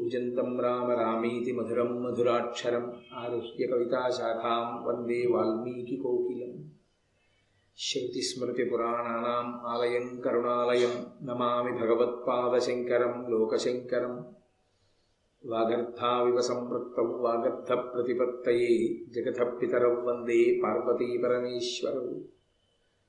కూజంతం 0.00 0.60
రామ 0.60 0.92
రామీతి 0.92 1.52
మధురం 1.52 2.02
మధురాక్షరం 2.02 2.92
ఆరుహ్య 3.14 3.66
కవితాశాఖాం 3.66 4.84
వందే 4.84 5.26
వాల్మీకి 5.26 5.96
కోకిలం. 5.96 6.70
శృతిస్మృతిపురాణానాం 7.78 9.66
ఆలయం 9.66 10.20
కరుణాలయం 10.20 11.06
నమామి 11.22 11.78
భగవత్పాదశంకరం 11.78 13.26
లోకశంకరం. 13.28 14.26
వాగర్థావివ 15.46 16.40
సంపృక్తౌ 16.40 17.02
వాగర్థప్రతిపత్తయే 17.02 18.98
జగతపితరౌ 19.14 19.94
వందే 19.94 20.60
పార్వతీ 20.60 20.60
పార్వతీపరమేశ్వరౌ 20.60 22.14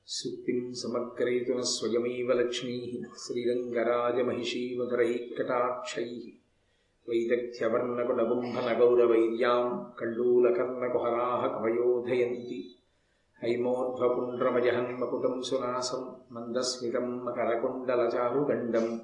సూక్తిం 0.06 0.74
సమగ్రయతున 0.74 1.60
స్వయమేవ 1.60 2.32
లక్ష్మీ 2.32 3.02
శ్రీరంగరాజమహిషీమధురై 3.18 5.30
కటాక్షై. 5.38 6.32
వైదగ్ధ్యవర్ణకుడబుంభనగౌరవైర్యాం 7.08 9.64
కళ్ళూలకర్ణకుహరాः 10.00 11.42
కవయోధయంతి 11.54 12.60
హైమోర్ధ్వపుండ్రమజహన్మకుటం 13.42 15.42
సునాసం 15.42 16.02
మందస్మితం 16.32 17.24
మకరకుండలచారుగండం 17.24 19.00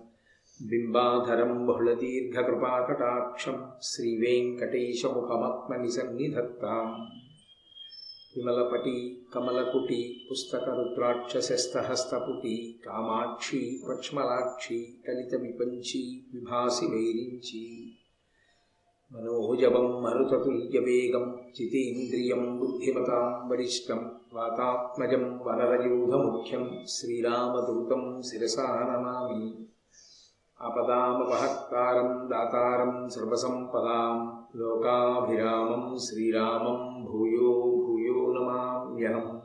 బింబాధరం 0.60 1.66
బహుళదీర్ఘకృపాకటాక్షం 1.66 3.56
శ్రీవేంకటేశముఖమాత్మని 3.82 5.90
సన్నిధత్తాం 5.90 7.10
విమలపటి 8.34 9.26
కమలకుటి 9.34 10.26
పుస్తక 10.28 10.70
రుద్రాక్షస్తహస్తపుటి 10.70 12.76
కామాక్షి 12.86 13.80
పక్ష్మలాక్షి 13.88 14.98
కలిత 15.08 15.34
విపంచి 15.34 16.24
విభాసి 16.32 16.86
వైరించీ 16.86 17.87
मनोजवं 19.12 20.02
मरुततुल्यवेगं 20.02 21.52
जितेन्द्रियं 21.56 22.58
बुद्धिमतां 22.58 23.48
वरिष्ठं 23.48 23.96
वातात्मजं 24.34 25.38
वनरयूधमुख्यं 25.38 26.86
श्रीरामदूतं 26.86 28.22
शिरसा 28.22 28.62
नमामि। 28.62 29.68
आपदामपहत्तारं 30.60 32.28
दातारं 32.28 33.08
सर्वसम्पदां 33.08 34.26
लोकाभिरामं 34.58 35.98
श्रीरामं 35.98 37.04
भूयो 37.04 37.82
भूयो 37.86 38.32
नमाम्यहम्। 38.32 39.38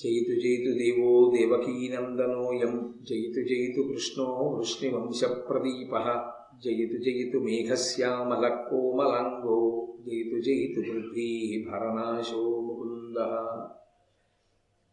जयतु 0.00 0.40
जयतु 0.40 0.74
देवो 0.74 1.30
देवकीनन्दनोऽयं, 1.30 2.92
जयतु 3.02 3.42
जयतु 3.42 3.88
कृष्णो 3.88 4.56
वृष्णिवंशप्रदीपः 4.58 6.39
జయతు 6.62 6.96
జయతు 6.96 7.38
మేఘశ్యామల 7.38 8.40
మేఘశ్యామలకోమలాంగో 8.40 9.56
జయతు 10.00 10.40
జయతు 10.40 10.80
పృథ్వీ 10.90 11.28
భరనాశో 11.70 12.60
ముకుంద. 12.60 13.16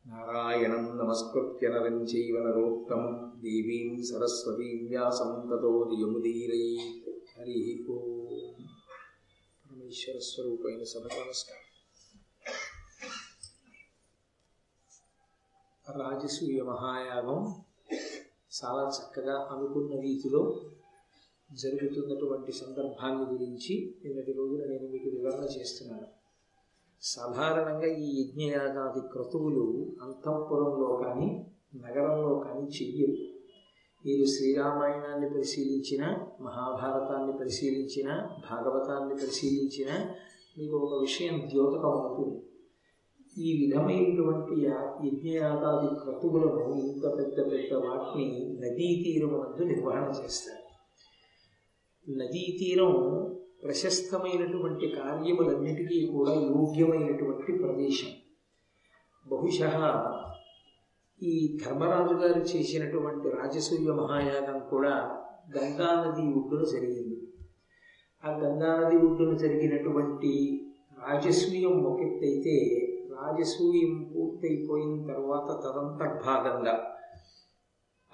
నారాయణం 0.06 0.98
నమస్కృత్య 0.98 1.70
నరం 1.70 2.04
చైవ 2.04 2.40
నరోత్తమం 2.40 3.34
దేవీం 3.44 4.04
సరస్వతీం 4.04 4.88
వ్యాసం 4.88 5.48
తతో 5.48 5.90
జయముదీరై 5.92 6.78
హరి 7.38 7.86
ఓ. 7.90 7.98
పరమేశ్వర 9.66 10.20
స్వరూపైన 10.20 10.84
సభకు 10.84 11.20
నమస్కారం. 11.20 11.64
రాజసూయ 15.88 16.62
మహాయాగం 16.62 17.40
చాలా 18.58 18.90
చక్కగా 18.90 19.48
అనుకున్న 19.52 20.02
రీతిలో 20.02 20.62
జరుగుతున్నటువంటి 21.52 22.52
సందర్భాన్ని 22.52 23.34
గురించి 23.34 23.96
నిన్నటి 24.06 24.34
రోజున 24.34 24.66
నేను 24.66 24.88
మీకు 24.92 25.10
వివరణ 25.10 25.44
చేస్తున్నాను. 25.44 26.08
సాధారణంగా 27.02 27.88
ఈ 27.88 28.22
యజ్ఞయాగాది 28.22 29.00
క్రతువులు 29.00 29.96
అంతఃపురంలో 30.02 31.02
కానీ 31.04 31.46
నగరంలో 31.76 32.36
కానీ 32.40 32.68
చెయ్యరు. 32.68 33.38
మీరు 34.06 34.26
శ్రీరామాయణాన్ని 34.26 35.30
పరిశీలించిన 35.30 36.06
మహాభారతాన్ని 36.42 37.38
పరిశీలించిన 37.38 38.10
భాగవతాన్ని 38.52 39.16
పరిశీలించిన 39.16 40.10
మీకు 40.58 40.76
ఒక 40.76 41.00
విషయం 41.00 41.50
ద్యోతకం 41.50 41.92
అవుతుంది. 41.92 42.42
ఈ 43.38 43.66
విధమైనటువంటి 43.66 44.62
యజ్ఞయాగాది 45.08 45.96
క్రతువులను 45.96 46.74
ఇంత 46.74 47.04
పెద్ద 47.18 47.52
పెద్ద 47.52 47.74
వాటిని 47.74 48.58
నదీ 48.62 49.04
తీరమునందు 49.04 49.64
నిర్వహణ 49.64 50.24
చేస్తారు. 50.24 50.57
నదీ 52.08 52.58
తీరం 52.60 52.94
ప్రశస్తమైనటువంటి 53.64 54.88
కార్యములన్నిటికీ 54.88 56.08
కూడా 56.08 56.32
యోగ్యమైనటువంటి 56.32 57.52
ప్రదేశం. 57.54 58.12
బహుశ 59.26 59.60
ఈ 61.22 61.58
ధర్మరాజు 61.66 62.14
గారు 62.14 62.40
చేసినటువంటి 62.40 63.30
రాజసూయ 63.30 63.92
మహాయాగం 63.92 64.60
కూడా 64.70 64.94
గంగానది 65.58 66.34
ఒడ్డున 66.34 66.64
జరిగింది. 66.64 67.18
ఆ 68.24 68.32
గంగానది 68.32 68.98
ఒడ్డున 68.98 69.36
జరిగినటువంటి 69.38 70.34
రాజసూయం 71.00 71.86
ఒకెత్తైతే 71.86 72.56
రాజసూయం 73.12 74.04
పూర్తయిపోయిన 74.04 75.08
తర్వాత 75.08 75.50
తదంతర్భాగంగా 75.64 76.97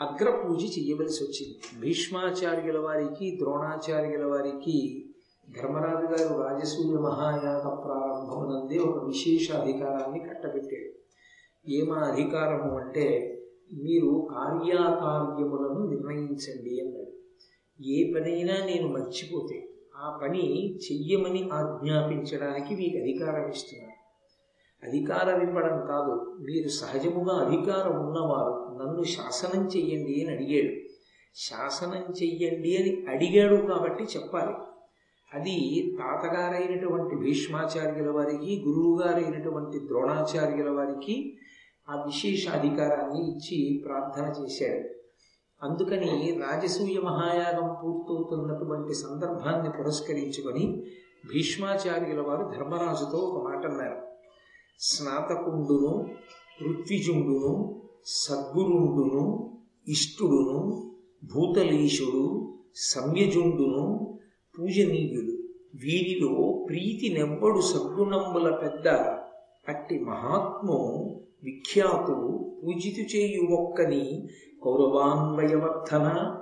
అగ్రపూజ 0.01 0.63
చేయవలసి 0.63 1.23
వచ్చింది. 1.23 1.59
భీష్మాచార్యుల 1.79 2.79
వారికి 2.79 3.37
ద్రోణాచార్యుల 3.41 4.25
వారికి 4.25 5.05
ధర్మరాజు 5.61 6.05
గారు 6.05 6.41
రాజసూయ 6.41 6.95
మహాయాగ 6.97 7.69
ప్రారంభమునందే 7.69 8.77
ఒక 8.77 9.03
విశేష 9.03 9.51
అధికారాన్ని 9.51 10.19
కట్టబెట్టాడు 10.19 11.03
ఏమా 11.69 11.95
అధికారము 11.95 12.77
అంటే 12.77 13.29
మీరు 13.73 14.27
కార్యాకార్యములను 14.31 15.89
నిర్ణయించండి 15.89 16.79
అన్నాడు. 16.81 17.13
ఏ 17.83 18.13
పనైనా 18.13 18.65
నేను 18.65 18.87
మర్చిపోతే 18.87 19.69
ఆ 19.95 20.19
పని 20.23 20.75
చెయ్యమని 20.75 21.49
ఆజ్ఞాపించడానికి 21.53 22.75
మీకు 22.75 22.97
అధికారం 22.97 23.49
ఇస్తున్నాను. 23.49 23.93
అధికారం 24.87 25.47
ఇవ్వడం 25.47 25.85
కాదు 25.85 26.37
మీరు 26.39 26.67
సహజముగా 26.67 27.35
అధికారం 27.45 28.05
ఉన్నవారు. 28.07 28.62
నన్ను 28.77 29.03
శాసనం 29.03 29.67
చెయ్యండి 29.67 30.25
అని 30.25 30.35
అడిగాడు. 30.35 30.73
శాసనం 31.35 32.13
చెయ్యండి 32.23 32.77
అని 32.77 33.15
అడిగాడు 33.15 33.55
కాబట్టి 33.55 34.03
చెప్పాలి. 34.03 34.53
అది 35.33 35.95
తాతగారైనటువంటి 35.99 37.15
భీష్మాచార్యుల 37.15 38.09
వారికి 38.11 38.63
గురువుగారైనటువంటి 38.67 39.79
ద్రోణాచార్యుల 39.87 40.69
వారికి 40.69 41.37
ఆ 41.89 42.03
విశేష 42.05 42.49
అధికారాన్ని 42.49 43.31
ఇచ్చి 43.31 43.83
ప్రార్థన 43.85 44.43
చేశాడు. 44.43 44.89
అందుకని 45.63 46.39
రాజసూయ 46.41 46.99
మహాయాగం 46.99 47.75
పూర్తవుతున్నటువంటి 47.83 48.93
సందర్భాన్ని 48.93 49.69
పురస్కరించుకొని 49.71 50.83
భీష్మాచార్యుల 51.33 52.21
వారు 52.21 52.51
ధర్మరాజుతో 52.57 53.17
ఒక 53.17 53.43
మాట 53.43 53.65
అన్నారు 53.65 54.01
స్నాతకుండును 54.79 56.15
ఋత్విజుండును 56.69 57.82
సద్గురుండును 58.05 59.53
ఇష్టుడును 59.87 60.91
భూతలీశుడు 61.33 62.53
సమ్యజుండును 62.75 64.17
పూజనీయుడు. 64.59 65.33
వీరిలో 65.75 66.65
ప్రీతి 66.69 67.13
నెవ్వడు 67.13 67.61
సద్గుణంబుల 67.61 68.55
పెద్ద 68.55 68.87
అట్టి 69.69 69.99
మహాత్ము 69.99 70.77
విఖ్యాతుడు 71.43 72.55
పూజితు 72.63 73.17
చేయు 73.17 73.55
ఒక్కని 73.55 74.27
కౌరవాన్వయవర్ధన. 74.63 76.37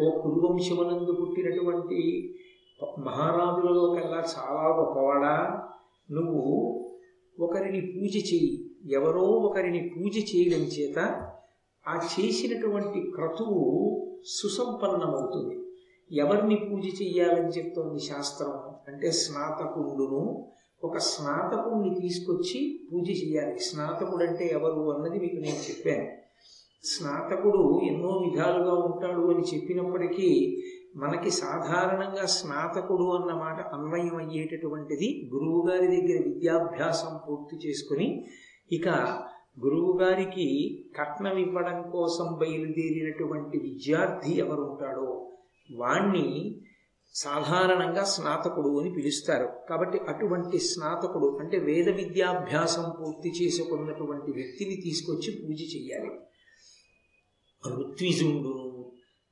ఓ 0.00 0.10
కురువంశమునందు 0.10 1.12
పుట్టినటువంటి 1.12 2.34
మహారాజులలో 2.98 3.90
కల్లా 3.90 4.16
చాలా 4.16 4.76
గొప్పవాడా? 4.76 5.62
నువ్వు 6.10 6.42
ఒకరిని 7.40 7.80
పూజ 7.80 8.16
చెయ్యి. 8.16 8.71
ఎవరో 8.90 9.24
ఒకరిని 9.46 9.80
పూజ 9.88 10.14
చేయడం 10.30 10.62
చేత 10.74 10.98
ఆ 11.86 11.94
చేసినటువంటి 12.12 13.00
క్రతువు 13.14 13.60
సుసంపన్నమవుతుంది. 14.26 15.56
ఎవరిని 16.10 16.56
పూజ 16.56 16.84
చెయ్యాలని 17.02 17.48
చెప్తోంది 17.48 18.00
శాస్త్రం? 18.00 18.54
అంటే 18.88 19.10
స్నాతకుండును 19.10 20.22
ఒక 20.82 20.98
స్నాతకుణ్ణి 20.98 22.00
తీసుకొచ్చి 22.00 22.60
పూజ 22.92 23.08
చేయాలి 23.10 23.58
స్నాతకుడు 23.60 24.24
అంటే 24.24 24.46
ఎవరు 24.46 24.82
అన్నది 24.90 25.18
మీకు 25.18 25.36
నేను 25.36 25.60
చెప్పాను. 25.68 26.06
స్నాతకుడు 26.84 27.80
ఎన్నో 27.82 28.12
విధాలుగా 28.18 28.72
ఉంటాడు 28.72 29.24
అని 29.30 29.44
చెప్పినప్పటికీ 29.52 30.30
మనకి 30.96 31.30
సాధారణంగా 31.30 32.24
స్నాతకుడు 32.26 33.04
అన్న 33.04 33.32
మాట 33.34 33.60
అన్వయం 33.74 34.16
అయ్యేటటువంటిది 34.16 35.30
గురువుగారి 35.32 35.86
దగ్గర 35.86 36.18
విద్యాభ్యాసం 36.28 37.20
పూర్తి 37.28 37.56
చేసుకుని 37.56 38.08
ఇక 38.70 38.88
గురువు 39.60 39.98
గారికి 39.98 40.46
కట్నం 40.98 41.38
ఇవ్వడం 41.38 41.90
కోసం 41.90 42.38
బయలుదేరినటువంటి 42.40 43.58
విద్యార్థి 43.58 44.32
ఎవరు 44.38 44.62
ఉంటాడో 44.62 45.30
వాణ్ణి 45.70 46.58
సాధారణంగా 47.14 48.04
స్నాతకుడు 48.04 48.80
అని 48.80 48.90
పిలుస్తారు. 48.90 49.48
కాబట్టి 49.68 49.98
అటువంటి 49.98 50.58
స్నాతకుడు 50.58 51.38
అంటే 51.40 51.58
వేద 51.58 51.88
విద్యాభ్యాసం 51.88 52.92
పూర్తి 53.00 53.30
చేసుకున్నటువంటి 53.30 54.30
వ్యక్తిని 54.32 54.76
తీసుకొచ్చి 54.76 55.32
పూజ 55.42 55.60
చేయాలి 55.74 56.12
ఋత్విజుండు 57.62 58.54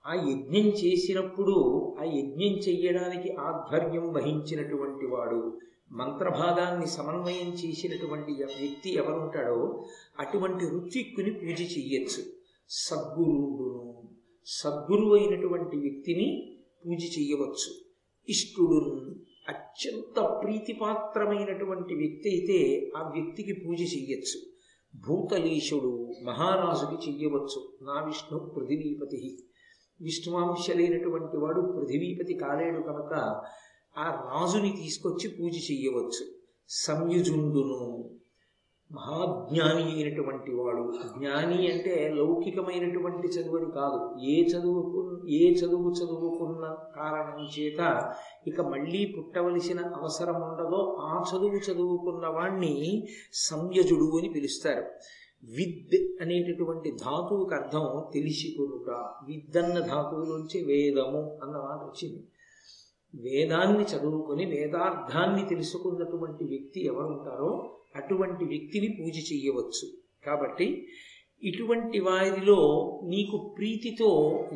ఆ 0.04 0.14
యజ్ఞం 0.14 0.66
చేసినప్పుడు 0.84 1.54
ఆ 2.00 2.04
యజ్ఞం 2.04 2.54
చెయ్యడానికి 2.68 3.36
ఆధ్వర్యం 3.38 4.12
వహించినటువంటి 4.12 5.06
వాడు 5.06 5.40
మంత్రభాగాన్ని 5.92 6.86
సమన్వయం 6.86 7.48
చేసినటువంటి 7.48 8.32
వ్యక్తి 8.32 8.94
ఎవరుంటాడో 8.94 9.84
అటువంటి 10.18 10.64
ఋత్విక్కుని 10.64 11.30
పూజ 11.30 11.60
చెయ్యొచ్చు. 11.60 12.24
సద్గురువును 12.68 14.08
సద్గురువు 14.46 15.16
అయినటువంటి 15.16 15.76
వ్యక్తిని 15.76 16.58
పూజ 16.86 17.18
చెయ్యవచ్చు. 17.18 17.74
ఇష్టుడు 18.28 19.10
అత్యంత 19.48 20.40
ప్రీతిపాత్రమైనటువంటి 20.44 21.94
వ్యక్తి 21.94 22.30
అయితే 22.30 22.90
ఆ 22.96 23.08
వ్యక్తికి 23.08 23.52
పూజ 23.52 23.80
చెయ్యొచ్చు. 23.80 24.40
భూతలీశుడు 25.06 26.14
మహారాజుకి 26.24 27.10
చెయ్యవచ్చు. 27.10 27.72
నా 27.82 28.04
విష్ణు 28.04 28.38
పృథివీపతి 28.38 29.38
విష్ణువాంశలైనటువంటి 30.00 31.36
వాడు 31.36 31.60
పృథివీపతి 31.60 32.34
కాలేడు 32.34 32.82
కనుక 32.82 33.42
ఆ 33.98 34.04
రాజుని 34.04 34.76
తీసుకొచ్చి 34.82 35.28
పూజ 35.28 35.70
చెయ్యవచ్చు. 35.70 36.26
సంయుజుండును. 36.68 38.10
మహాజ్ఞాని 38.92 39.94
అయినటువంటి 39.94 40.52
వాడు. 40.54 40.92
జ్ఞాని 41.18 41.72
అంటే 41.72 42.12
లౌకికమైనటువంటి 42.16 43.28
చదువుని 43.28 43.70
కాదు. 43.70 44.20
ఏ 44.24 44.44
చదువుకు 44.44 45.26
ఏ 45.28 45.54
చదువు 45.54 45.90
చదువుకున్న 45.90 46.76
కారణం 46.96 47.48
చేత 47.58 48.12
ఇక 48.46 48.60
మళ్ళీ 48.60 49.14
పుట్టవలసిన 49.18 49.80
అవసరం 49.80 50.34
ఉండదో 50.34 50.96
ఆ 51.00 51.24
చదువు 51.30 51.72
చదువుకున్న 51.72 52.26
వాణ్ణి 52.26 53.06
సంయజుడు 53.32 54.18
అని 54.18 54.28
పిలుస్తారు. 54.28 54.84
విద్ 55.44 56.22
అనేటటువంటి 56.22 56.90
ధాతువుకి 56.90 57.54
అర్థం 57.54 58.10
తెలిసి 58.14 58.54
కొనుక 58.58 58.90
విద్ 59.28 59.56
అన్న 59.56 59.78
ధాతువులోంచి 59.78 60.64
వేదము 60.64 61.38
అన్న 61.42 61.56
మాట 61.56 61.80
వచ్చింది. 61.80 62.24
వేదాన్ని 63.14 63.84
చదువుకొని 63.84 64.46
వేదార్థాన్ని 64.46 65.48
తెలుసుకున్నటువంటి 65.48 66.44
వ్యక్తి 66.44 66.86
ఎవరుంటారో 66.86 67.78
అటువంటి 67.96 68.44
వ్యక్తిని 68.44 68.88
పూజ 68.88 69.16
చెయ్యవచ్చు. 69.32 69.86
కాబట్టి 70.24 70.86
ఇటువంటి 71.42 72.00
వారిలో 72.00 72.58
నీకు 73.04 73.54
ప్రీతితో 73.58 74.08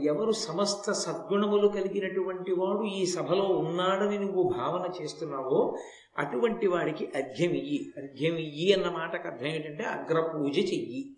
ఎవరు 0.03 0.33
సమస్త 0.33 0.93
సద్గుణములు 0.93 1.69
కలిగినటువంటి 1.69 2.53
వాడు 2.53 2.85
ఈ 2.85 3.07
సభలో 3.07 3.45
ఉన్నాడని 3.45 4.19
నువ్వు 4.19 4.53
భావన 4.59 5.03
చేస్తున్నావో 5.03 5.77
అటువంటి 6.19 6.67
వాడికి 6.67 7.05
అర్ఘ్యం 7.17 7.51
ఇయ్యి 7.51 7.93
అర్ఘ్యం 7.97 8.37
ఇయ్యి 8.37 8.73
అన్న 8.73 8.89
మాటకు 8.89 9.29
అర్థం 9.29 9.47
ఏంటంటే 9.47 9.85
అగ్రపూజ 9.85 10.59
చెయ్యి. 10.59 11.17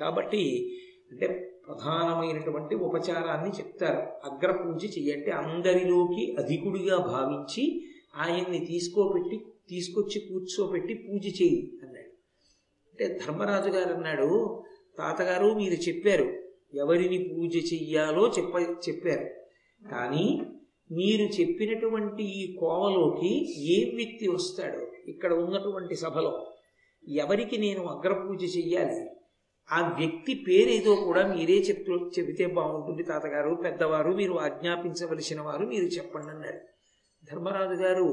కాబట్టి 0.00 0.42
అంటే 1.10 1.51
ప్రధానమైనటువంటి 1.66 2.74
ఉపచారాన్ని 2.74 3.50
చెప్తారు. 3.58 4.30
అగ్రపూజ 4.30 4.98
చెయ్యంటే 4.98 5.30
అందరిలోకి 5.30 6.36
అధికుడిగా 6.38 6.96
భావించి 6.98 7.64
ఆయన్ని 8.16 8.66
తీసుకోబెట్టి 8.66 9.44
తీసుకొచ్చి 9.68 10.20
కూర్చోబెట్టి 10.20 10.94
పూజ 10.94 11.26
చేయి 11.42 11.72
అన్నాడు. 11.82 12.10
అంటే 12.90 13.18
ధర్మరాజు 13.26 13.70
గారు 13.70 13.94
అన్నాడు 13.94 14.62
తాతగారు 14.98 15.54
మీరు 15.54 15.74
చెప్పారు 15.74 16.26
ఎవరిని 16.74 17.18
పూజ 17.28 17.56
చెయ్యాలో 17.72 18.28
చెప్ప 18.28 18.56
చెప్పారు. 18.88 19.26
కానీ 19.88 20.42
మీరు 20.92 21.24
చెప్పినటువంటి 21.40 22.24
ఈ 22.24 22.56
కోవలోకి 22.56 23.30
ఏ 23.72 23.94
వ్యక్తి 23.94 24.28
వస్తాడో 24.28 24.86
ఇక్కడ 25.08 25.32
ఉన్నటువంటి 25.32 25.96
సభలో 25.96 26.46
ఎవరికి 27.08 27.56
నేను 27.58 27.82
అగ్రపూజ 27.86 28.56
చెయ్యాలి? 28.56 29.00
ఆ 29.70 29.96
వ్యక్తి 29.98 30.44
పేరేదో 30.48 30.94
కూడా 30.94 31.34
మీరే 31.34 31.54
చెప్తూ 31.54 32.10
చెబితే 32.18 32.46
బాగుంటుంది 32.46 33.02
తాతగారు 33.02 33.54
పెద్దవారు 33.54 34.10
మీరు 34.10 34.32
ఆజ్ఞాపించవలసిన 34.32 35.40
వారు 35.40 35.66
మీరు 35.66 35.84
చెప్పండి 35.84 36.28
అన్నాడు 36.28 36.58
ధర్మరాజు 37.30 37.82
గారు 37.82 38.08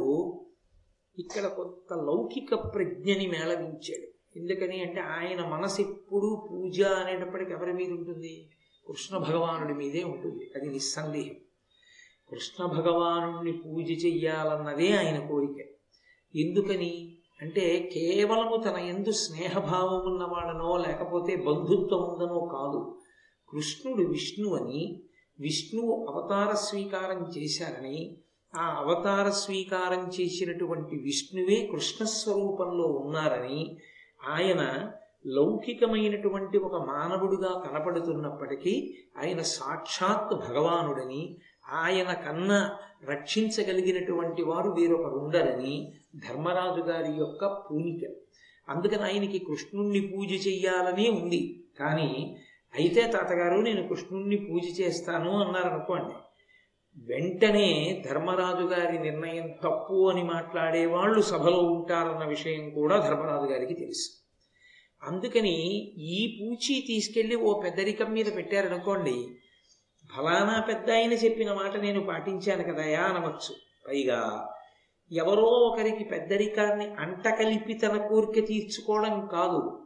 ఇక్కడ 1.20 1.48
కొంత 1.48 1.94
లౌకిక 1.94 2.56
ప్రజ్ఞని 2.56 3.28
మేళవించాడు. 3.28 4.08
ఎందుకని 4.40 4.82
అంటే 4.82 5.00
ఆయన 5.00 5.46
మనసు 5.46 5.82
ఎప్పుడూ 5.82 6.48
పూజ 6.52 6.82
అనేటప్పటికి 6.82 7.52
ఎవరి 7.52 7.74
మీద 7.74 7.90
ఉంటుంది? 7.90 8.50
కృష్ణ 8.88 9.18
భగవానుడి 9.18 9.74
మీదే 9.74 10.04
ఉంటుంది. 10.04 10.52
అది 10.56 10.70
నిస్సందేహం. 10.70 11.36
కృష్ణ 12.30 12.66
భగవానుడిని 12.66 13.58
పూజ 13.58 14.06
చెయ్యాలన్నదే 14.06 14.92
ఆయన 14.92 15.28
కోరిక. 15.28 15.66
ఎందుకని? 16.36 17.19
అంటే 17.40 17.90
కేవలము 17.94 18.56
తన 18.64 18.78
ఎందు 18.86 19.12
స్నేహభావం 19.18 20.02
ఉన్నవాడనో 20.06 20.78
లేకపోతే 20.78 21.36
బంధుత్వం 21.36 22.02
ఉందనో 22.10 22.40
కాదు. 22.48 22.80
కృష్ణుడు 23.50 24.04
విష్ణు 24.10 24.50
అని 24.56 24.82
విష్ణువు 25.40 26.06
అవతార 26.10 26.54
స్వీకారం 26.54 27.30
చేశారని 27.38 27.98
ఆ 28.54 28.76
అవతార 28.78 29.30
స్వీకారం 29.30 30.08
చేసినటువంటి 30.08 30.96
విష్ణువే 30.96 31.70
కృష్ణస్వరూపంలో 31.72 32.88
ఉన్నారని 33.02 33.62
ఆయన 34.30 34.62
లౌకికమైనటువంటి 35.26 36.58
ఒక 36.58 36.76
మానవుడిగా 36.88 37.62
కనపడుతున్నప్పటికీ 37.66 38.74
ఆయన 39.18 39.42
సాక్షాత్ 39.42 40.34
భగవానుడని 40.36 41.24
ఆయన 41.74 42.14
కన్నా 42.14 42.60
రక్షించగలిగినటువంటి 43.10 44.42
వారు 44.42 44.70
వేరొకరుండరని 44.70 45.76
ధర్మరాజు 46.16 46.82
గారి 46.82 47.12
యొక్క 47.14 47.46
పూనిక. 47.46 48.12
అందుకని 48.70 49.02
ఆయనకి 49.02 49.40
కృష్ణుణ్ణి 49.40 50.02
పూజ 50.02 50.48
చెయ్యాలనే 50.48 51.10
ఉంది. 51.10 51.66
కానీ 51.80 52.38
అయితే 52.76 53.12
తాతగారు 53.12 53.60
నేను 53.62 53.88
కృష్ణుణ్ణి 53.88 54.38
పూజ 54.38 54.82
చేస్తాను 54.82 55.32
అన్నారనుకోండి. 55.40 56.14
వెంటనే 56.98 58.04
ధర్మరాజు 58.10 58.64
గారి 58.64 59.00
నిర్ణయం 59.00 59.48
తప్పు 59.48 60.10
అని 60.10 60.24
మాట్లాడే 60.24 60.86
వాళ్ళు 60.86 61.22
సభలో 61.22 61.58
ఉంటారన్న 61.58 62.26
విషయం 62.26 62.70
కూడా 62.70 62.98
ధర్మరాజు 63.00 63.52
గారికి 63.52 63.74
తెలుసు. 63.74 64.10
అందుకని 65.04 65.58
ఈ 65.98 66.40
పూచి 66.42 66.86
తీసుకెళ్ళి 66.88 67.36
ఓ 67.36 67.62
పెద్దరికం 67.62 68.14
మీద 68.14 68.26
పెట్టారనుకోండి 68.36 69.28
ఫలానా 70.16 70.62
పెద్ద 70.62 70.92
ఆయన 70.92 71.14
చెప్పిన 71.14 71.54
మాట 71.54 71.78
నేను 71.78 72.06
పాటించాను 72.06 72.64
కదయా 72.64 73.02
అనవచ్చు. 73.02 73.56
పైగా 73.88 74.50
ఎవరో 75.12 75.42
ఒకరికి 75.42 76.04
పెద్దరికాన్ని 76.04 76.88
అంటకలిపి 76.88 77.74
తన 77.74 78.08
కోరిక 78.08 78.48
తీర్చుకోవడం 78.48 79.28
కాదు. 79.32 79.80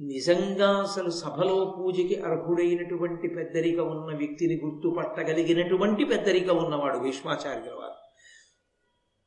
నిజంగా 0.00 0.82
అసలు 0.82 1.10
సభలో 1.10 1.74
పూజకి 1.78 2.14
అర్హుడైనటువంటి 2.14 3.28
పెద్దరిక 3.28 3.78
ఉన్న 3.78 4.16
వ్యక్తిని 4.16 4.60
గుర్తుపట్టగలిగినటువంటి 4.64 6.04
పెద్దరిక 6.04 6.50
ఉన్నవాడు 6.50 6.98
భీష్మాచార్యుల 6.98 7.74
వారు. 7.74 7.94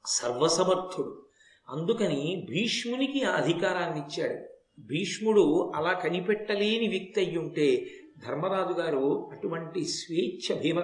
సర్వసమర్థుడు. 0.06 1.26
అందుకని 1.70 2.48
భీష్మునికి 2.50 3.24
ఆ 3.24 3.32
అధికారాన్ని 3.32 4.00
ఇచ్చాడు. 4.00 4.46
భీష్ముడు 4.80 5.72
అలా 5.76 5.94
కనిపెట్టలేని 5.94 6.88
వ్యక్తి 6.88 7.26
అయ్యుంటే 7.26 7.88
ధర్మరాజు 8.28 8.82
గారు 8.82 9.30
అటువంటి 9.32 9.86
స్వేచ్ఛ 9.86 10.62
భీమ 10.62 10.80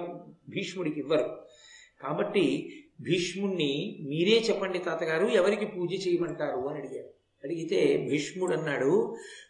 భీష్ముడికి 0.49 0.99
ఇవ్వరు. 0.99 1.45
కాబట్టి 2.01 2.77
భీష్ముణ్ణి 3.01 3.71
మీరే 4.03 4.37
చెప్పండి 4.47 4.79
తాతగారు 4.81 5.27
ఎవరికి 5.37 5.67
పూజ 5.71 5.91
చేయమంటారు 6.03 6.61
అని 6.69 6.79
అడిగారు 6.79 7.09
అడిగితే 7.43 7.79
భీష్ముడు 8.07 8.53
అన్నాడు 8.53 8.93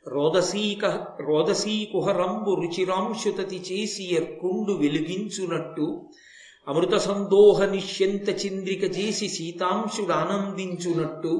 రోదసీక 0.08 0.86
రోదసీకుహరంబు 1.22 2.52
రుచిరాంశుతతి 2.62 3.60
చేసి 3.70 4.04
ఎర్కుండు 4.16 4.74
వెలిగించునట్టు 4.80 5.88
అమృత 6.68 6.96
సందోహ 7.02 7.60
నిశ్యంత 7.72 8.30
చింద్రిక 8.42 8.84
చేసి 8.98 9.28
సీతాంశుడు 9.30 10.14
ఆనందించునట్టు 10.14 11.34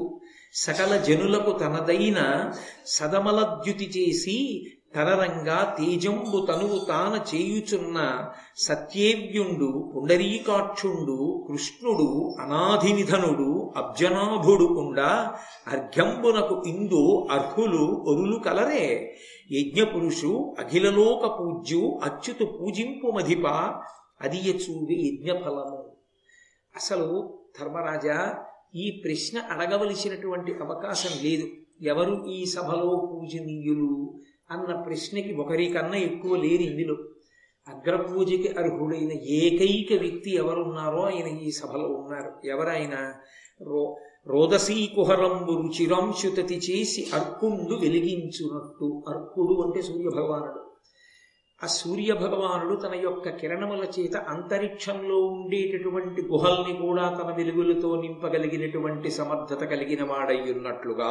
సకల 0.56 0.92
జనులకు 1.02 1.52
తనదైన 1.58 2.20
సదమలద్యుతి 2.94 3.86
చేసి 3.96 4.38
తరరంగా 4.94 5.76
తేజంబు 5.78 6.46
తనువు 6.46 6.84
తాన 6.84 7.36
చేయుచున్న 7.36 8.28
సత్యేవ్యుండు 8.56 9.92
పుండరీకాక్షుండు 9.96 11.44
కృష్ణుడు 11.48 12.34
అనాధినిధనుడు 12.40 13.72
అబ్జనాభుడు 13.76 14.64
ఉండా 14.64 15.36
అర్ఘ్యంబునకు 15.68 16.62
ఇందు 16.66 17.28
అర్హులు 17.30 18.04
ఒరులు 18.08 18.38
కలరే. 18.38 19.16
యజ్ఞపురుషు 19.52 20.54
అఖిలలోక 20.58 21.40
పూజ్యు 21.40 22.00
అచ్యుతు 22.04 22.44
పూజింపు 22.44 23.06
మధిప 23.10 23.46
అదియచూవి 24.20 24.96
యజ్ఞఫలము. 25.08 25.92
అసలు 26.76 27.38
ధర్మరాజా 27.60 28.34
ఈ 28.74 29.02
ప్రశ్న 29.04 29.38
అడగవలసినటువంటి 29.38 30.52
అవకాశం 30.52 31.10
లేదు. 31.22 31.46
ఎవరు 31.82 32.24
ఈ 32.28 32.44
సభలో 32.44 33.08
పూజనీయులు? 33.12 34.20
అన్న 34.52 34.74
ప్రశ్నకి 34.80 35.32
ఒకరికన్నా 35.34 35.98
ఎక్కువ 35.98 36.36
లేరు 36.36 36.62
ఇందులో 36.62 36.96
అగ్రపూజకి 37.68 38.48
అర్హుడైన 38.58 39.12
ఏకైక 39.12 40.00
వ్యక్తి 40.00 40.30
ఎవరున్నారో 40.34 41.00
ఆయన 41.02 41.26
ఈ 41.26 41.50
సభలో 41.50 41.88
ఉన్నారు. 41.88 42.32
ఎవరైనా 42.44 43.14
రో 43.62 43.96
రోదసీ 44.26 44.86
కుహరంబు 44.94 45.52
రుచిరాంశుతతి 45.52 46.56
చేసి 46.58 47.10
అర్కుండు 47.14 47.74
వెలిగించునట్టు. 47.74 49.04
అర్కుడు 49.08 49.54
అంటే 49.62 49.82
సూర్యభగవానుడు. 49.82 50.62
ఆ 51.62 51.66
సూర్య 51.66 52.12
భగవానుడు 52.12 52.74
తన 52.80 52.94
యొక్క 52.94 53.28
కిరణముల 53.28 53.84
చేత 53.98 54.16
అంతరిక్షంలో 54.16 55.18
ఉండేటటువంటి 55.26 56.22
గుహల్ని 56.22 56.74
కూడా 56.86 57.04
తన 57.08 57.34
వెలుగులతో 57.36 58.00
నింపగలిగినటువంటి 58.00 59.10
సమర్థత 59.10 59.64
కలిగిన 59.64 60.02
వాడయ్యున్నట్లుగా 60.04 61.10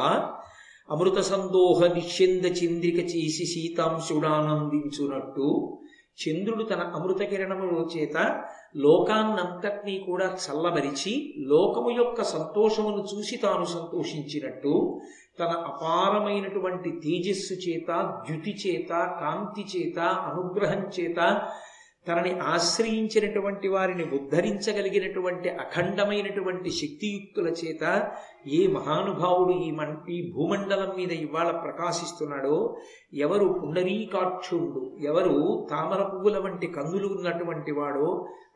అమృత 0.88 1.24
సందోహ 1.24 1.94
నిశ్చింద 1.94 2.58
చంద్రిక 2.58 3.10
చేసి 3.10 3.46
సీతాంశుడానందించునట్టు 3.46 5.78
చంద్రుడు 6.18 6.62
తన 6.62 6.92
అమృత 6.94 7.22
కిరణముల 7.22 7.86
చేత 7.92 8.42
లోకాన్నంతటినీ 8.76 9.98
కూడా 9.98 10.38
చల్లబరిచి 10.42 11.42
లోకము 11.46 11.90
యొక్క 11.90 12.28
సంతోషమును 12.28 13.02
చూసి 13.02 13.36
తాను 13.36 13.66
సంతోషించినట్టు 13.66 15.00
తన 15.40 15.64
అపారమైనటువంటి 15.66 17.00
తేజస్సు 17.04 17.54
చేత 17.54 18.20
ద్యుతి 18.26 18.56
చేత 18.66 18.88
కాంతి 19.20 19.66
చేత 19.74 19.98
అనుగ్రహం 20.30 20.90
చేత 20.98 21.42
తనని 22.06 22.40
ఆశ్రయించినటువంటి 22.40 23.68
వారిని 23.68 24.04
ఉద్ధరించగలిగినటువంటి 24.04 25.48
అఖండమైనటువంటి 25.48 26.70
శక్తియుక్తుల 26.70 27.48
చేత 27.48 28.12
ఏ 28.46 28.66
మహానుభావుడు 28.66 29.52
ఈ 29.52 29.70
మన్ 29.70 29.96
ఈ 30.10 30.32
భూమండలం 30.32 30.90
మీద 30.96 31.10
ఇవాళ 31.10 31.50
ప్రకాశిస్తున్నాడో 31.50 32.56
ఎవరు 33.14 33.46
పుండరీకాక్షుడు 33.60 34.82
ఎవరు 35.04 35.66
తామర 35.70 36.02
పువ్వుల 36.02 36.38
వంటి 36.38 36.66
కందులు 36.66 37.06
ఉన్నటువంటి 37.06 37.72
వాడో 37.72 38.08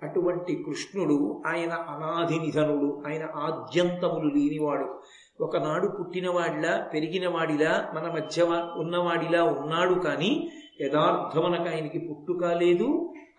అటువంటి 0.03 0.55
కృష్ణుడు 0.67 1.43
ఆయన 1.47 1.73
అనాది 1.89 2.39
నిధనుడు 2.39 3.03
ఆయన 3.09 3.25
ఆద్యంతములు 3.37 4.29
లేనివాడు. 4.35 4.89
ఒకనాడు 5.41 5.87
పుట్టినవాడిలా 5.89 6.91
పెరిగినవాడిలా 6.95 7.73
మన 7.95 8.13
మధ్య 8.15 8.43
ఉన్నవాడిలా 8.77 9.43
ఉన్నాడు 9.45 9.95
కానీ 10.01 10.51
యథార్థమనకు 10.83 11.69
ఆయనకి 11.69 11.99
పుట్టుక 11.99 12.45
లేదు 12.45 12.89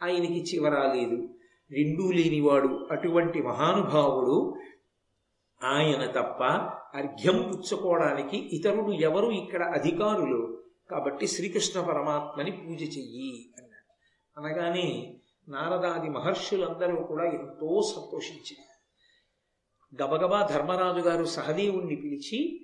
ఆయనకి 0.03 0.43
చివర 0.43 0.71
లేదు. 0.71 1.29
రెండూ 1.71 2.11
లేనివాడు 2.11 2.87
అటువంటి 2.91 3.41
మహానుభావుడు 3.41 4.55
ఆయన 5.63 6.05
తప్ప 6.05 6.43
అర్ఘ్యం 6.97 7.51
పుచ్చుకోవడానికి 7.51 8.37
ఇతరుడు 8.37 8.91
ఎవరు 8.91 9.31
ఇక్కడ 9.31 9.63
అధికారులు? 9.63 10.63
కాబట్టి 10.91 11.27
శ్రీకృష్ణ 11.27 11.81
పరమాత్మని 11.81 12.51
పూజ 12.51 12.81
చెయ్యి 12.81 13.53
అన్నాడు. 13.57 13.87
అనగానే 14.39 15.17
నారదాది 15.49 16.09
మహర్షులందరూ 16.09 17.03
కూడా 17.03 17.25
ఎంతో 17.25 17.81
సంతోషించారు. 17.95 18.67
గబగబా 20.03 20.47
ధర్మరాజు 20.51 20.99
గారు 20.99 21.25
సహదేవుణ్ణి 21.25 21.95
పిలిచి 21.95 22.59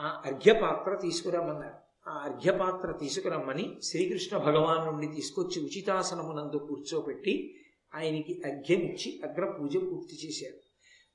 ఆ 0.00 0.22
అర్ఘ్యపాత్ర 0.26 0.94
తీసుకురామన్నారు 0.94 1.85
ఆ 2.08 2.12
అర్ఘ్యపాత్ర 2.12 2.92
తీసుకురమ్మని 2.92 3.76
శ్రీకృష్ణ 3.82 4.36
భగవాన్ 4.36 4.86
నుండి 4.86 5.16
తీసుకొచ్చి 5.16 5.62
ఉచితాసనమునందు 5.62 6.56
కూర్చోపెట్టి 6.56 7.54
ఆయనకి 7.94 8.42
అర్ఘ్యమిచ్చి 8.46 9.20
అగ్రపూజ 9.24 9.76
పూర్తి 9.76 10.26
చేశారు. 10.26 10.56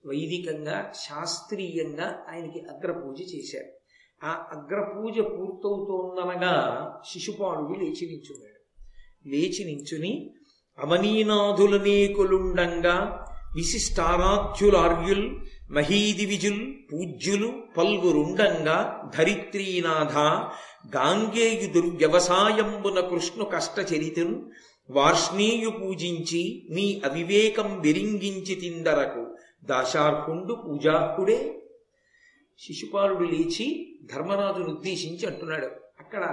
వైదికంగా 0.07 0.91
శాస్త్రీయంగా 0.95 2.25
ఆయనకి 2.29 2.59
అగ్రపూజ 2.59 3.35
చేశారు. 3.35 3.81
ఆ 4.25 4.47
అగ్రపూజ 4.51 5.19
పూర్తవుతోందనగా 5.19 7.01
శిశుపాలుడు 7.11 7.79
లేచి 7.79 7.83
నించున్నాడు. 7.83 8.61
లేచి 9.27 9.65
నించుని 9.65 10.35
అవనీనాథులనేకులుండంగా 10.79 13.27
విశిష్టారాధ్యులార్యుల్ 13.55 15.35
మహీదివిజుల్ 15.71 16.63
పూజ్యులు 16.91 17.49
పల్గురుండంగా 17.77 18.77
ధరిత్రీనాథ 19.15 20.15
గాంగేయు 20.95 21.67
దుర్వ్యవసాయంబున 21.73 22.99
కృష్ణు 22.99 23.43
కష్టచరితను 23.45 24.35
వార్ష్ణేయు 24.89 25.69
పూజించి 25.69 26.41
నీ 26.69 27.01
అవివేకం 27.05 27.81
విరింగించి 27.81 28.55
తిందరకు 28.55 29.23
దాశార్హుండు 29.65 30.53
పూజార్హుడే 30.55 31.39
శిశుపాలుడు 32.59 33.25
లేచి 33.25 33.67
ధర్మరాజును 34.13 34.69
ఉద్దేశించి 34.69 35.25
అంటున్నాడు 35.27 35.69
అక్కడ 35.99 36.23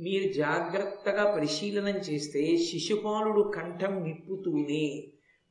మీరు 0.00 0.32
జాగ్రత్తగా 0.32 1.24
పరిశీలనం 1.34 1.96
చేస్తే 1.98 2.42
శిశుపాలుడు 2.56 3.42
కంఠం 3.50 3.94
నిప్పుతూనే 4.02 4.86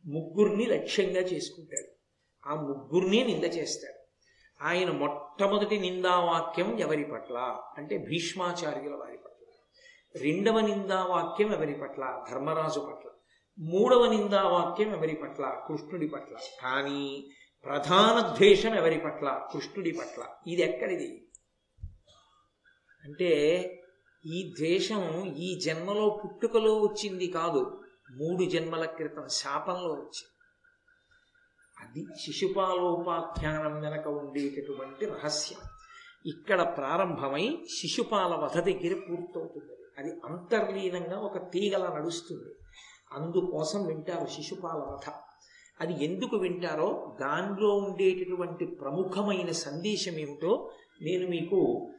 ముగ్గురిని 0.06 0.66
లక్ష్యంగా 0.66 1.20
చేసుకుంటాడు. 1.22 1.90
ఆ 2.48 2.56
ముగ్గురిని 2.56 3.24
నింద 3.24 3.44
చేస్తాడు. 3.44 3.98
ఆయన 4.64 4.92
మొట్టమొదటి 4.92 5.80
నిందావాక్యం 5.80 6.80
ఎవరి 6.80 7.04
పట్ల? 7.04 7.60
అంటే 7.78 7.98
భీష్మాచార్యుల 7.98 8.96
వారి 8.96 9.18
పట్ల. 9.18 9.46
రెండవ 10.22 10.60
నిందావాక్యం 10.60 11.54
ఎవరి 11.54 11.74
పట్ల? 11.74 12.26
ధర్మరాజు 12.32 12.80
పట్ల. 12.80 13.10
మూడవ 13.60 14.12
నిందావాక్యం 14.12 14.96
ఎవరి 14.96 15.16
పట్ల? 15.16 15.62
కృష్ణుడి 15.68 16.08
పట్ల. 16.08 16.38
కానీ 16.62 17.30
ప్రధాన 17.66 18.36
ద్వేషం 18.36 18.76
ఎవరి 18.76 19.00
పట్ల? 19.00 19.48
కృష్ణుడి 19.54 19.92
పట్ల. 19.92 20.28
ఇది 20.48 20.62
ఎక్కడిది? 20.62 21.28
అంటే 23.04 23.30
ఈ 24.26 24.54
ద్వేషం 24.58 25.34
ఈ 25.38 25.60
జన్మలో 25.60 26.22
పుట్టుకలో 26.26 26.78
వచ్చింది 26.78 27.28
కాదు. 27.28 27.84
మూడు 28.12 28.50
జన్మల 28.50 28.86
క్రితం 28.86 29.28
శాపంలో 29.28 29.94
వచ్చింది. 29.94 30.37
అది 31.82 32.06
శిశుపాలోపాఖ్యానం 32.22 33.82
వెనక 33.82 34.08
ఉండేటటువంటి 34.08 35.06
రహస్యం. 35.06 35.60
ఇక్కడ 36.26 36.62
ప్రారంభమై 36.78 37.58
శిశుపాల 37.82 38.36
వధ 38.36 38.60
దగ్గర 38.60 38.94
పూర్తవుతుంది. 39.10 39.74
అది 39.98 40.12
అంతర్లీనంగా 40.26 41.20
ఒక 41.20 41.52
తీగల 41.52 41.94
నడుస్తుంది. 41.96 42.56
అందుకోసం 43.12 43.88
వింటారు 43.88 44.28
శిశుపాల 44.28 44.78
వధ. 44.78 45.12
అది 45.82 46.06
ఎందుకు 46.06 46.36
వింటారో 46.36 47.18
దానిలో 47.22 47.76
ఉండేటటువంటి 47.76 48.66
ప్రముఖమైన 48.66 49.52
సందేశం 49.52 50.12
ఏమిటో 50.12 50.72
నేను 51.02 51.28
మీకు 51.28 51.92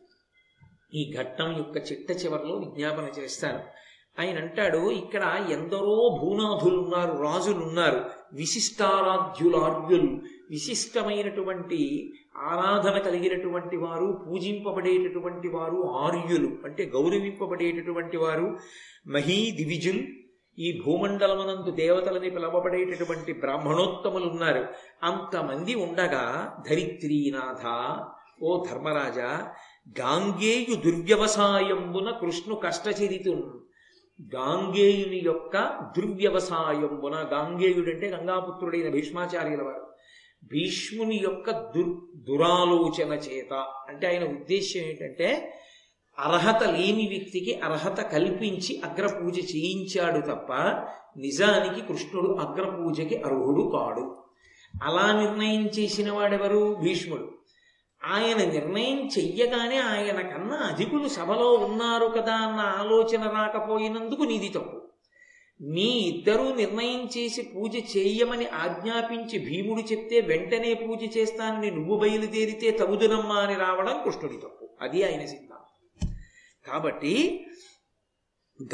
ఈ 0.94 1.14
ఘట్టం 1.16 1.56
యొక్క 1.56 1.92
చిట్ట 1.92 2.10
చివరిలో 2.10 2.56
విజ్ఞాపన 2.56 3.08
చేస్తాను. 3.18 3.77
ఆయన 4.20 4.38
అంటాడు 4.38 4.90
ఇక్కడ 4.90 5.46
ఎందరో 5.50 6.18
భూనాథులు 6.22 6.78
ఉన్నారు 6.78 7.22
రాజులు 7.22 7.64
ఉన్నారు 7.64 8.04
విశిష్టారాధ్యులార్యులు. 8.32 10.20
విశిష్టమైనటువంటి 10.50 12.12
ఆరాధన 12.36 12.98
కలిగినటువంటి 12.98 13.76
వారు 13.76 14.24
పూజింపబడేటటువంటి 14.26 15.48
వారు 15.48 15.86
ఆర్యులు. 15.86 16.48
అంటే 16.64 16.84
గౌరవింపబడేటటువంటి 16.94 18.16
వారు 18.16 18.56
మహీ 19.06 19.50
దివిజుల్ 19.50 20.06
ఈ 20.58 20.82
భూమండలమనందు 20.86 21.70
దేవతలని 21.70 22.30
పిలవబడేటటువంటి 22.30 23.32
బ్రాహ్మణోత్తములు 23.32 24.24
ఉన్నారు 24.24 24.66
అంతమంది 25.02 25.74
ఉండగా 25.74 26.54
ధరిత్రీనాథ 26.70 27.64
ఓ 28.42 28.64
ధర్మరాజా 28.64 29.48
గాంగేయు 30.00 30.74
దుర్వ్యవసాయంబున 30.74 32.10
కృష్ణు 32.10 32.54
కష్టచరితున్ 32.54 33.42
గాంగేయుని 34.22 35.22
యొక్క 35.24 35.56
దుర్వ్యవసాయంబున 35.96 37.14
గాంగేయుడంటే 37.32 38.08
గంగాపుత్రుడైన 38.08 38.90
భీష్మాచార్యుల 38.90 39.62
వారు 39.62 39.88
భీష్ముని 40.44 41.16
యొక్క 41.16 41.50
దుర్ 41.50 42.22
దురాలోచన 42.22 43.12
చేత 43.12 43.54
అంటే 43.88 44.06
ఆయన 44.06 44.24
ఉద్దేశ్యం 44.24 44.84
ఏంటంటే 44.84 45.54
అర్హత 46.18 46.62
లేని 46.62 47.08
వ్యక్తికి 47.08 47.54
అర్హత 47.54 48.00
కల్పించి 48.00 48.80
అగ్రపూజ 48.84 49.38
చేయించాడు 49.38 50.20
తప్ప 50.20 50.52
నిజానికి 51.16 51.86
కృష్ణుడు 51.86 52.28
అగ్రపూజకి 52.28 53.16
అర్హుడు 53.16 53.62
కాడు. 53.62 54.24
అలా 54.82 55.20
నిర్ణయం 55.20 55.66
చేసిన 55.66 56.12
వాడెవరు? 56.12 56.74
భీష్ముడు. 56.74 57.37
ఆయన 58.04 58.36
నిర్ణయం 58.36 59.06
చెయ్యగానే 59.06 59.76
ఆయన 59.76 60.20
కన్నా 60.20 60.56
అధికులు 60.56 61.08
సభలో 61.08 61.52
ఉన్నారు 61.52 62.06
కదా 62.06 62.34
అన్న 62.34 62.60
ఆలోచన 62.60 63.30
రాకపోయినందుకు 63.30 64.22
నీది 64.22 64.48
తప్పు. 64.48 64.88
మీ 65.60 65.84
ఇద్దరూ 65.84 66.54
నిర్ణయం 66.54 67.08
చేసి 67.18 67.42
పూజ 67.42 67.76
చేయమని 67.76 68.46
ఆజ్ఞాపించి 68.46 69.38
భీముడు 69.38 69.80
చెప్తే 69.80 70.20
వెంటనే 70.20 70.74
పూజ 70.74 71.18
చేస్తానని 71.18 71.70
నువ్వు 71.70 71.98
బయలుదేరితే 71.98 72.70
తగుదునమ్మా 72.70 73.34
అని 73.34 73.54
రావడం 73.54 74.02
కృష్ణుడి 74.04 74.36
తప్పు. 74.36 74.70
అది 74.80 75.04
ఆయన 75.04 75.26
సిద్ధాంతం. 75.26 76.14
కాబట్టి 76.66 77.46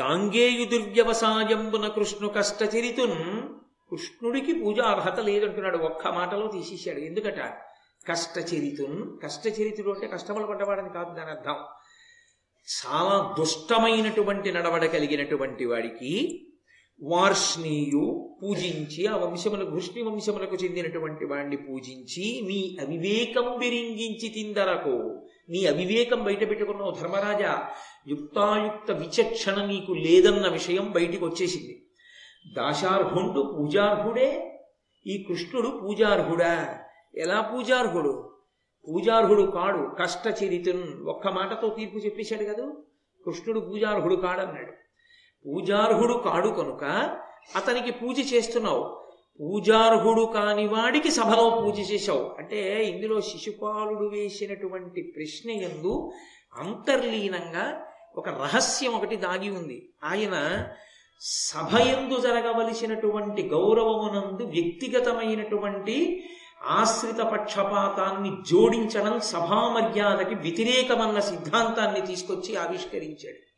గాంగేయు 0.00 0.64
దుర్వ్యవసాయంబున 0.64 1.88
కృష్ణు 1.88 2.28
కష్టచరితున్ 2.28 3.42
కృష్ణుడికి 3.90 4.52
పూజ 4.52 4.80
అర్హత 4.80 5.20
లేదంటున్నాడు. 5.20 5.78
ఒక్క 5.78 6.08
మాటలో 6.08 6.46
తీసేశాడు. 6.46 6.98
ఎందుకట? 6.98 7.58
కష్టచరితున్ 8.08 9.22
కష్టచరితుడు 9.22 9.90
అంటే 9.90 10.06
కష్టములు 10.06 10.46
పడ్డవాడని 10.46 10.88
కాదు 10.88 11.14
దాని 11.14 11.30
అర్థం. 11.30 11.54
చాలా 12.82 13.34
దుష్టమైనటువంటి 13.38 14.52
నడవడ 14.52 14.84
కలిగినటువంటి 14.86 15.64
వాడికి 15.64 16.40
వార్ష్ణీయు 17.02 18.36
పూజించి 18.42 19.06
ఆ 19.06 19.16
వంశములకు 19.16 19.70
వృష్ణి 19.70 20.02
వంశములకు 20.02 20.54
చెందినటువంటి 20.54 21.24
వాడిని 21.24 21.56
పూజించి 21.56 22.40
నీ 22.46 22.76
అవివేకం 22.80 23.58
విరింగించి 23.58 24.28
తిందరకు 24.28 25.24
నీ 25.50 25.66
అవివేకం 25.66 26.24
బయట 26.24 26.48
పెట్టుకున్నావు 26.50 26.90
ధర్మరాజా 26.90 27.68
యుక్తాయుక్త 28.06 28.90
విచక్షణ 28.90 29.64
నీకు 29.64 29.92
లేదన్న 29.92 30.48
విషయం 30.48 30.90
బయటికి 30.90 31.24
వచ్చేసింది 31.24 31.86
దాశార్హుండు 32.56 33.56
పూజార్హుడే 33.58 34.60
ఈ 35.06 35.24
కృష్ణుడు 35.28 35.68
పూజార్హుడా. 35.68 36.83
ఎలా 37.16 37.40
పూజార్హుడు? 37.40 38.30
పూజార్హుడు 38.88 39.42
కాడు 39.42 39.94
కష్టచరితను 40.02 41.04
ఒక్క 41.04 41.28
మాటతో 41.28 41.68
తీర్పు 41.68 41.98
చెప్పేశాడు 41.98 42.44
కదా? 42.44 42.72
కృష్ణుడు 43.24 43.60
పూజార్హుడు 43.60 44.14
కాడన్నాడు. 44.14 44.72
పూజార్హుడు 45.46 46.12
కాడు 46.12 46.48
కనుక 46.48 46.84
అతనికి 47.56 47.90
పూజ 47.90 48.34
చేస్తున్నావు. 48.34 49.04
పూజార్హుడు 49.40 50.22
కాని 50.22 50.66
వాడికి 50.68 51.10
సభలో 51.10 51.62
పూజ 51.64 51.92
చేశావు. 51.92 52.34
అంటే 52.38 52.84
ఇందులో 52.84 53.20
శిశుపాలుడు 53.20 54.04
వేసినటువంటి 54.04 55.12
ప్రశ్న 55.16 55.50
ఎందు 55.50 56.12
అంతర్లీనంగా 56.58 57.86
ఒక 58.16 58.28
రహస్యం 58.28 58.92
ఒకటి 58.92 59.16
దాగి 59.16 59.50
ఉంది. 59.50 59.92
ఆయన 60.04 60.66
సభ 61.20 61.78
ఎందు 61.78 62.20
జరగవలసినటువంటి 62.20 63.48
గౌరవమునందు 63.48 64.42
వ్యక్తిగతమైనటువంటి 64.42 66.24
ఆశ్రిత 66.64 67.16
పక్షపాతాన్ని 67.16 68.36
జోడించడం 68.50 69.20
సభామర్యాదకి 69.20 70.34
వ్యతిరేకమన్న 70.34 71.20
సిద్ధాంతాన్ని 71.20 72.06
తీసుకొచ్చి 72.06 72.56
ఆవిష్కరించాడు. 72.56 73.54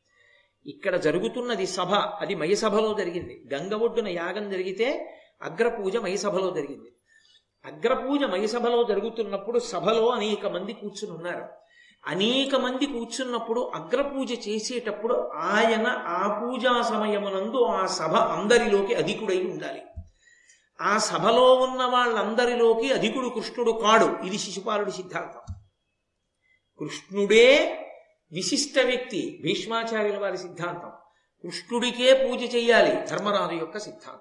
ఇక్కడ 0.69 0.97
జరుగుతున్నది 0.97 1.67
సభ 1.67 1.95
అది 1.95 2.35
మయసభలో 2.35 2.95
జరిగింది. 2.95 3.43
గంగ 3.55 3.75
ఒడ్డున 3.75 4.09
యాగం 4.09 4.51
జరిగితే 4.51 5.13
అగ్రపూజ 5.43 5.97
మయసభలో 5.97 6.51
జరిగింది. 6.51 6.93
అగ్రపూజ 7.65 8.25
మయసభలో 8.25 8.85
జరుగుతున్నప్పుడు 8.85 9.59
సభలో 9.59 10.09
అనేక 10.09 10.47
మంది 10.47 10.73
కూర్చుని 10.73 11.17
ఉన్నారు. 11.17 11.45
అనేక 12.07 12.55
మంది 12.55 12.87
కూర్చున్నప్పుడు 12.87 13.73
అగ్రపూజ 13.75 14.33
చేసేటప్పుడు 14.49 15.31
ఆయన 15.35 15.87
ఆ 16.07 16.41
పూజా 16.41 16.83
సమయమునందు 16.83 17.65
ఆ 17.65 17.87
సభ 17.87 18.15
అందరిలోకి 18.17 18.95
అధికుడై 18.95 19.43
ఉండాలి. 19.45 19.83
ఆ 20.81 20.99
సభలో 20.99 21.55
ఉన్న 21.55 21.85
వాళ్ళందరిలోకి 21.85 22.93
అధికుడు 22.93 23.29
కృష్ణుడు 23.29 23.71
కాడు. 23.71 24.27
ఇది 24.27 24.39
శిశుపాలుడి 24.39 24.93
సిద్ధాంతం. 24.93 25.55
కృష్ణుడే 26.79 27.73
విశిష్ట 28.33 28.79
వ్యక్తి 28.79 29.41
భీష్మాచార్యుల 29.43 30.19
వారి 30.19 30.39
సిద్ధాంతం. 30.39 30.93
కృష్ణుడికే 31.43 32.29
పూజ 32.29 32.55
చెయ్యాలి 32.55 33.07
ధర్మరాజు 33.07 33.55
యొక్క 33.55 33.79
సిద్ధాంతం. 33.79 34.21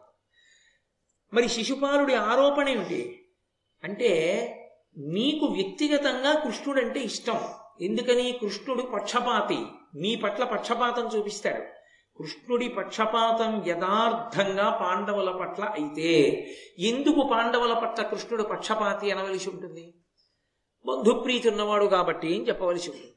మరి 1.34 1.50
శిశుపాలుడి 1.50 2.14
ఆరోపణ 2.14 2.70
ఏమిటి? 2.70 3.30
అంటే 3.84 4.12
నీకు 4.98 5.46
వ్యక్తిగతంగా 5.46 6.40
కృష్ణుడంటే 6.40 7.00
ఇష్టం. 7.00 7.50
ఎందుకని? 7.82 8.32
కృష్ణుడు 8.32 8.82
పక్షపాతి. 8.82 9.66
మీ 9.96 10.16
పట్ల 10.16 10.44
పక్షపాతం 10.44 11.18
చూపిస్తాడు. 11.18 11.75
కృష్ణుడి 12.20 12.68
పక్షపాతం 12.68 13.64
యథార్థంగా 13.68 14.78
పాండవుల 14.82 15.32
పట్ల 15.32 15.64
అయితే 15.64 16.32
ఎందుకు 16.80 17.28
పాండవుల 17.32 17.74
పట్ల 17.74 18.04
కృష్ణుడు 18.04 18.44
పక్షపాతి 18.44 19.12
అనవలసి 19.12 19.50
ఉంటుంది? 19.50 19.94
బంధుప్రీతి 20.86 21.50
ఉన్నవాడు 21.50 21.86
కాబట్టి 21.86 22.28
అని 22.28 22.48
చెప్పవలసి 22.48 22.92
ఉంటుంది? 22.92 23.16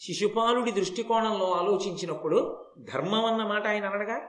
శిశుపాలుడి 0.00 0.70
దృష్టికోణంలో 0.70 1.50
ఆలోచించినప్పుడు 1.50 2.66
ధర్మం 2.94 3.24
అన్న 3.24 3.42
మాట 3.44 3.66
ఆయన 3.66 3.84
అనడగా? 3.84 4.28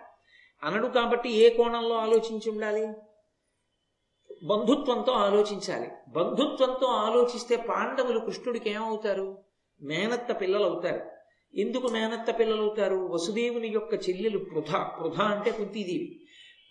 అనడు 0.63 0.87
కాబట్టి 0.87 1.29
ఏ 1.29 1.49
కోణంలో 1.49 1.95
ఆలోచించి 1.95 2.51
ఉండాలి? 2.51 2.87
బంధుత్వంతో 4.43 5.11
ఆలోచించాలి. 5.11 5.91
బంధుత్వంతో 6.07 6.87
ఆలోచిస్తే 6.87 7.55
పాండవులు 7.55 8.19
కృష్ణుడికి 8.19 8.69
ఏమవుతారు? 8.69 9.43
మేనత్త 9.81 10.41
పిల్లలు 10.41 10.63
అవుతారు 10.63 11.10
ఎందుకు 11.55 11.87
మేనత్త 11.87 12.39
పిల్లలవుతారు 12.39 12.95
వసుదేవుని 12.95 13.67
యొక్క 13.67 13.93
చెల్లెలు 13.93 14.37
పృథ. 14.37 14.71
పృథ 14.75 15.21
అంటే 15.21 15.51
కుంతీదేవి. 15.51 16.21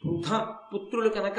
పృథ 0.05 0.55
పుత్రులు 0.75 1.09
కనుక 1.09 1.37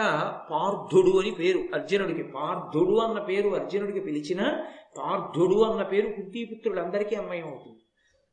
పార్థుడు 0.51 1.19
అని 1.19 1.31
పేరు 1.31 1.57
అర్జునుడికి. 1.73 2.23
పార్థుడు 2.23 2.95
అన్న 2.95 3.19
పేరు 3.19 3.49
అర్జునుడికి 3.49 3.99
పిలిచిన 3.99 4.65
పార్థుడు 4.97 5.63
అన్న 5.63 5.83
పేరు 5.83 6.09
కుంతీపుత్రుడు 6.09 6.79
అందరికీ 6.79 7.15
అవుతుంది. 7.15 7.79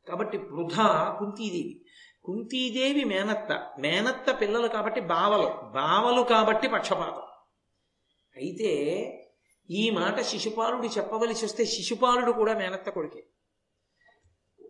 కాబట్టి 0.07 0.37
పృథ 0.37 0.75
కుంతీదేవి. 1.19 1.85
కుంతీదేవి 2.25 3.03
మేనత్త. 3.03 3.71
మేనత్త 3.79 4.41
పిల్లలు 4.41 4.67
కాబట్టి 4.67 5.01
బావలు. 5.01 5.71
బావలు 5.71 6.21
కాబట్టి 6.21 6.67
పక్షపాతం. 6.67 7.21
అయితే 8.37 8.75
ఈ 9.69 9.89
మాట 9.89 10.21
శిశుపాలుడు 10.21 10.87
చెప్పవలసి 10.87 11.45
వస్తే 11.45 11.65
శిశుపాలుడు 11.65 12.31
కూడా 12.31 12.57
మేనత్త 12.57 12.89
కొడుకే. 12.89 13.23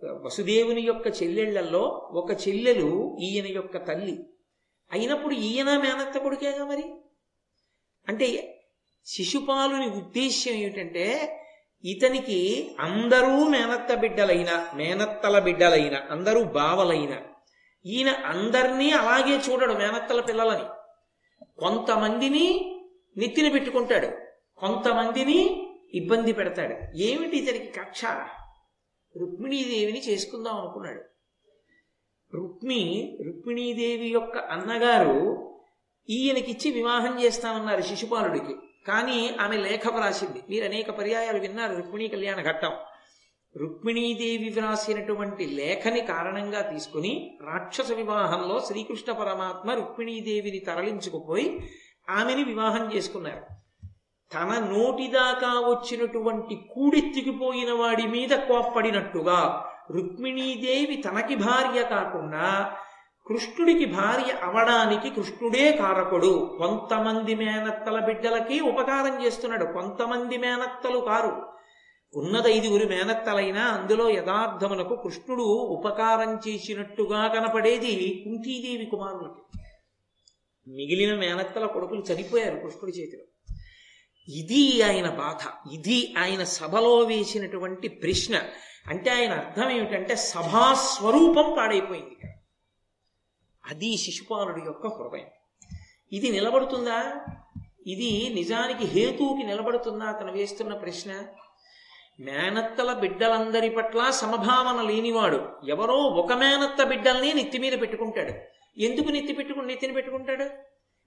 వసుదేవుని 0.05 0.81
యొక్క 0.81 1.07
చెల్లెళ్ళలో 1.07 2.09
ఒక 2.13 2.31
చెల్లెలు 2.31 3.17
ఈయన 3.21 3.47
యొక్క 3.47 3.77
తల్లి. 3.77 4.25
అయినప్పుడు 4.91 5.33
ఈయన 5.33 5.77
మేనత్త 5.77 6.17
కొడుకేగా 6.17 6.65
మరి? 6.65 6.83
అంటే 8.09 8.55
శిశుపాలుని 9.05 9.87
ఉద్దేశ్యం 9.87 10.55
ఏమిటంటే 10.55 11.35
ఇతనికి 11.83 12.71
అందరూ 12.79 13.43
మేనత్త 13.49 13.93
బిడ్డలైన 13.93 14.67
మేనత్తల 14.75 15.39
బిడ్డలైన 15.39 16.01
అందరూ 16.09 16.43
బావలైన 16.43 17.21
ఈయన 17.85 18.09
అందరినీ 18.09 18.91
అలాగే 18.91 19.41
చూడడు 19.49 19.73
మేనత్తల 19.73 20.21
పిల్లలని. 20.21 20.65
కొంతమందిని 21.59 22.75
నెత్తిన 23.17 23.49
పెట్టుకుంటాడు 23.49 24.07
కొంతమందిని 24.59 25.69
ఇబ్బంది 25.93 26.33
పెడతాడు. 26.33 26.97
ఏమిటి 26.97 27.37
ఇతనికి 27.37 27.79
కక్ష? 27.79 28.01
రుక్మిణీదేవిని 29.17 30.01
చేసుకుందాం 30.09 30.59
అనుకున్నాడు. 30.59 31.01
రుక్మి 32.35 33.17
రుక్మిణీదేవి 33.27 34.07
యొక్క 34.07 34.37
అన్నగారు 34.37 35.49
ఈయనకిచ్చి 36.09 36.71
వివాహం 36.71 37.23
చేస్తామన్నారు 37.23 37.81
శిశుపాలుడికి. 37.81 38.55
కానీ 38.87 39.29
ఆమె 39.41 39.57
లేఖ 39.57 39.87
వ్రాసింది. 39.87 40.41
మీరు 40.49 40.65
అనేక 40.65 40.91
పర్యాయాలు 40.91 41.39
విన్నారు 41.39 41.75
రుక్మిణీ 41.75 42.07
కళ్యాణ 42.07 42.41
ఘట్టం. 42.41 42.71
రుక్మిణీదేవి 43.57 44.49
వ్రాసినటువంటి 44.49 45.45
లేఖని 45.45 46.01
కారణంగా 46.01 46.61
తీసుకుని 46.61 47.39
రాక్షస 47.41 47.91
వివాహంలో 47.91 48.59
శ్రీకృష్ణ 48.59 49.11
పరమాత్మ 49.11 49.71
రుక్మిణీదేవిని 49.71 50.59
తరలించుకుపోయి 50.59 51.69
ఆమెని 52.09 52.43
వివాహం 52.43 52.95
చేసుకున్నారు. 52.95 53.68
తన 54.33 54.75
నోటిదాకా 54.75 55.47
వచ్చినటువంటి 55.47 56.55
కూడెత్తికిపోయిన 56.55 57.73
వాడి 57.73 58.07
మీద 58.07 58.29
కోప్పడినట్టుగా 58.29 59.65
రుక్మిణీదేవి 59.91 60.95
తనకి 60.95 61.35
భార్య 61.35 61.83
కాకుండా 61.83 62.73
కృష్ణుడికి 63.27 63.85
భార్య 63.85 64.33
అవడానికి 64.43 65.09
కృష్ణుడే 65.09 65.71
కారకుడు. 65.71 66.55
కొంతమంది 66.57 67.35
మేనత్తల 67.35 67.99
బిడ్డలకి 67.99 68.59
ఉపకారం 68.59 69.25
చేస్తున్నాడు. 69.25 69.65
కొంతమంది 69.65 70.37
మేనత్తలు 70.37 70.99
కారు. 70.99 71.45
ఉన్నదైదుగురు 72.15 72.89
మేనత్తలైనా 72.89 73.61
అందులో 73.61 74.09
యథార్థమునకు 74.09 74.95
కృష్ణుడు 74.95 75.43
ఉపకారం 75.43 76.39
చేసినట్టుగా 76.47 77.27
కనపడేది 77.27 78.21
కుంతీదేవి 78.25 78.85
కుమారులకి. 78.85 79.59
మిగిలిన 80.67 81.19
మేనత్తల 81.19 81.65
కొడుకులు 81.65 82.03
చనిపోయారు 82.13 82.55
కృష్ణుడి 82.55 82.91
చేతిలో. 82.91 83.38
ఇది 84.29 84.81
ఆయన 84.81 85.09
బాధ 85.09 85.69
ఇది 85.73 86.13
ఆయన 86.17 86.43
సభలో 86.43 86.97
వేసినటువంటి 86.97 87.87
ప్రశ్న. 87.87 88.41
అంటే 88.87 89.11
ఆయన 89.11 89.33
అర్థం 89.33 89.69
ఏమిటంటే 89.69 90.15
సభాస్వరూపం 90.15 91.55
పాడైపోయింది. 91.57 92.33
అది 93.65 93.97
శిశుపాలుడి 93.97 94.61
యొక్క 94.65 94.87
హృదయం. 94.87 95.25
ఇది 96.11 96.31
నిలబడుతుందా? 96.31 97.25
ఇది 97.87 98.31
నిజానికి 98.33 98.85
హేతువుకి 98.85 99.43
నిలబడుతుందా? 99.43 100.05
అతను 100.05 100.31
వేస్తున్న 100.31 100.73
ప్రశ్న. 100.73 101.11
మేనత్తల 102.19 102.93
బిడ్డలందరి 102.93 103.69
పట్ల 103.69 104.09
సమభావన 104.09 104.87
లేనివాడు 104.87 105.49
ఎవరో 105.67 105.93
ఒక 105.93 106.33
మేనత్త 106.33 106.83
బిడ్డల్ని 106.83 107.33
నెత్తి 107.33 107.57
మీద 107.57 107.81
పెట్టుకుంటాడు. 107.81 108.33
ఎందుకు 108.79 109.09
నెత్తి 109.09 109.33
పెట్టుకుని 109.33 109.67
నెత్తిని 109.67 109.93
పెట్టుకుంటాడు? 109.93 110.43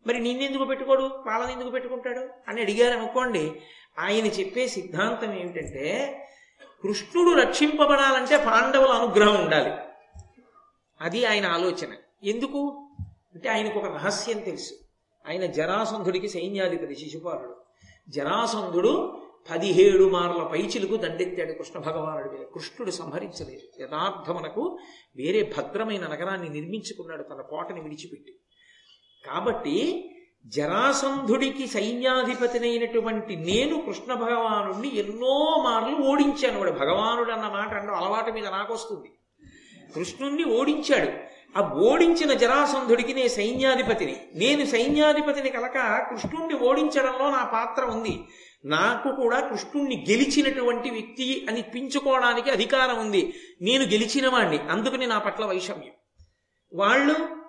మరి 0.06 0.20
నిన్నెందుకు 0.20 0.64
పెట్టుకోడు? 0.64 1.02
వాళ్ళని 1.02 1.52
ఎందుకు 1.52 1.70
పెట్టుకుంటాడు? 1.70 2.28
అని 2.48 2.60
అడిగారు 2.60 2.98
అనుకోండి. 2.98 3.52
ఆయన 3.98 4.26
చెప్పే 4.26 4.68
సిద్ధాంతం 4.68 5.32
ఏమిటంటే 5.32 6.18
కృష్ణుడు 6.82 7.40
రక్షింపబడాలంటే 7.40 8.44
పాండవుల 8.44 8.90
అనుగ్రహం 8.90 9.44
ఉండాలి. 9.44 9.72
అది 11.00 11.24
ఆయన 11.24 11.46
ఆలోచన. 11.46 11.94
ఎందుకు? 12.24 12.88
అంటే 13.34 13.48
ఆయనకు 13.48 13.78
ఒక 13.78 13.84
రహస్యం 13.84 14.38
తెలుసు. 14.38 14.74
ఆయన 15.28 15.46
జరాసంధుడికి 15.46 16.28
సైన్యాధిపతి 16.28 16.94
శిశుపాలుడు. 16.94 17.56
జరాసంధుడు 18.08 19.22
పదిహేడు 19.50 20.08
మార్ల 20.08 20.42
పైచిలకు 20.42 20.96
దండెత్తాడు 20.96 21.52
కృష్ణ 21.52 21.80
భగవానుడి 21.80 22.38
మీద. 22.38 22.46
కృష్ణుడు 22.54 22.90
సంహరించలేదు. 22.90 23.82
యథార్థమునకు 23.82 24.78
వేరే 25.16 25.54
భద్రమైన 25.58 26.06
నగరాన్ని 26.06 26.48
నిర్మించుకున్నాడు 26.48 27.22
తన 27.22 27.40
కోటని 27.40 27.80
విడిచిపెట్టి. 27.80 28.38
కాబట్టి 29.26 30.08
జరాసంధుడికి 30.46 31.66
సైన్యాధిపతినైనటువంటి 31.66 33.36
నేను 33.36 33.82
కృష్ణ 33.82 34.14
భగవానుడిని 34.14 34.96
ఎన్నో 34.96 35.62
మార్లు 35.64 35.96
ఓడించాను. 35.96 36.58
వాడు 36.58 36.70
భగవానుడు 36.70 37.30
అన్న 37.30 37.46
మాట 37.46 37.74
అన్న 37.74 37.90
అలవాటు 37.90 38.30
మీద 38.30 38.46
నాకొస్తుంది. 38.46 39.12
కృష్ణుణ్ణి 39.94 40.44
ఓడించాడు. 40.44 41.32
ఆ 41.58 41.68
ఓడించిన 41.74 42.32
జరాసంధుడికి 42.32 43.14
నేను 43.14 43.28
సైన్యాధిపతిని. 43.28 44.16
నేను 44.34 44.64
సైన్యాధిపతిని 44.64 45.48
కలక 45.48 46.06
కృష్ణుణ్ణి 46.10 46.54
ఓడించడంలో 46.54 47.30
నా 47.30 47.44
పాత్ర 47.44 47.84
ఉంది. 47.84 48.20
నాకు 48.64 49.12
కూడా 49.12 49.40
కృష్ణుణ్ణి 49.40 50.06
గెలిచినటువంటి 50.10 50.90
వ్యక్తి 50.90 51.46
అని 51.48 51.62
పించుకోవడానికి 51.62 52.50
అధికారం 52.50 52.98
ఉంది. 52.98 53.34
నేను 53.62 53.84
గెలిచిన 53.84 54.28
వాణ్ణి 54.28 54.58
అందుకని 54.58 55.06
నా 55.06 55.18
పట్ల 55.18 55.44
వైషమ్యం. 55.44 55.92
వాళ్ళు 56.74 57.41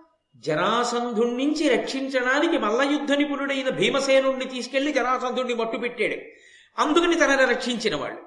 జరాసంధుడి 0.45 1.45
నుంచి 1.45 1.69
రక్షించడానికి 1.69 2.57
మల్లయుద్ధ 2.57 3.11
నిపుణుడైన 3.11 3.69
భీమసేనుణ్ణి 3.69 4.45
తీసుకెళ్ళి 4.45 4.93
జరాసంధుణ్ణి 4.93 5.53
మట్టు 5.53 5.77
పెట్టాడు. 5.77 6.15
అందుకని 6.81 7.15
తనని 7.15 7.53
రక్షించిన 7.53 7.95
వాళ్ళు. 7.95 8.21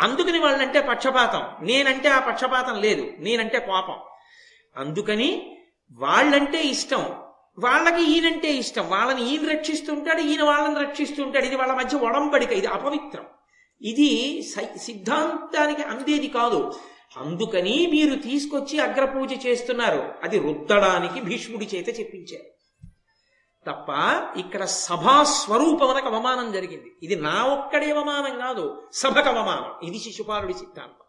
అందుకని 0.00 0.38
వాళ్ళంటే 0.38 0.80
పక్షపాతం. 0.80 1.66
నేనంటే 1.66 2.08
ఆ 2.08 2.18
పక్షపాతం 2.18 2.80
లేదు. 2.80 3.12
నేనంటే 3.18 3.58
కోపం. 3.58 3.96
అందుకని 4.76 5.58
వాళ్ళంటే 5.92 6.62
ఇష్టం. 6.62 7.04
వాళ్ళకి 7.58 8.02
ఈయనంటే 8.02 8.52
ఇష్టం. 8.52 8.88
వాళ్ళని 8.88 9.30
ఈయన 9.30 9.52
రక్షిస్తుంటాడు 9.52 10.20
ఈయన 10.20 10.42
వాళ్ళని 10.42 10.86
రక్షిస్తుంటాడు. 10.86 11.44
ఇది 11.44 11.56
వాళ్ళ 11.56 11.72
మధ్య 11.72 11.98
ఒడంబడిక. 11.98 12.52
ఇది 12.52 12.66
అపవిత్రం. 12.66 13.24
ఇది 13.82 14.42
సై- 14.56 14.78
సిద్ధాంతానికి 14.78 15.82
అందేది 15.82 16.26
కాదు. 16.26 16.74
అందుకని 17.16 17.86
మీరు 17.86 18.14
తీసుకొచ్చి 18.14 18.80
అగ్రపూజ 18.80 19.46
చేస్తున్నారు. 19.46 20.14
అది 20.22 20.38
రుద్దడానికి 20.38 21.20
భీష్ముడి 21.20 21.68
చేత 21.74 22.00
చెప్పించారు. 22.00 22.52
తప్ప 23.66 23.86
ఇక్కడ 24.38 24.64
సభా 24.64 25.22
స్వరూపమునకు 25.22 26.06
అవమానం 26.06 26.52
జరిగింది. 26.52 26.92
ఇది 27.02 27.16
నా 27.16 27.44
ఒక్కడే 27.44 27.90
అవమానం 27.90 28.38
కాదు 28.38 28.82
సభకు 28.92 29.28
అవమానం. 29.28 29.86
ఇది 29.88 29.98
శిశుపాలుడి 29.98 30.52
సిద్ధాంతం. 30.52 31.04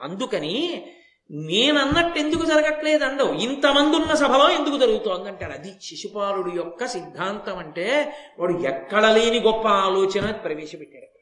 అందుకని 0.00 0.86
నేనన్నట్టు 1.30 2.18
ఎందుకు 2.18 2.44
జరగట్లేదు 2.44 3.04
అండవు 3.04 3.32
ఇంతమంది 3.32 3.96
ఉన్న 3.96 4.14
సభలో 4.14 4.50
ఎందుకు 4.50 4.76
జరుగుతోంది 4.76 5.28
అంటాడు. 5.28 5.52
అది 5.52 5.72
శిశుపాలుడి 5.82 6.56
యొక్క 6.56 6.86
సిద్ధాంతం 6.86 7.58
అంటే 7.58 8.16
వాడు 8.38 8.52
ఎక్కడ 8.52 9.06
లేని 9.06 9.40
గొప్ప 9.40 9.68
ఆలోచన 9.68 10.30
ప్రవేశపెట్టాడు. 10.30 11.13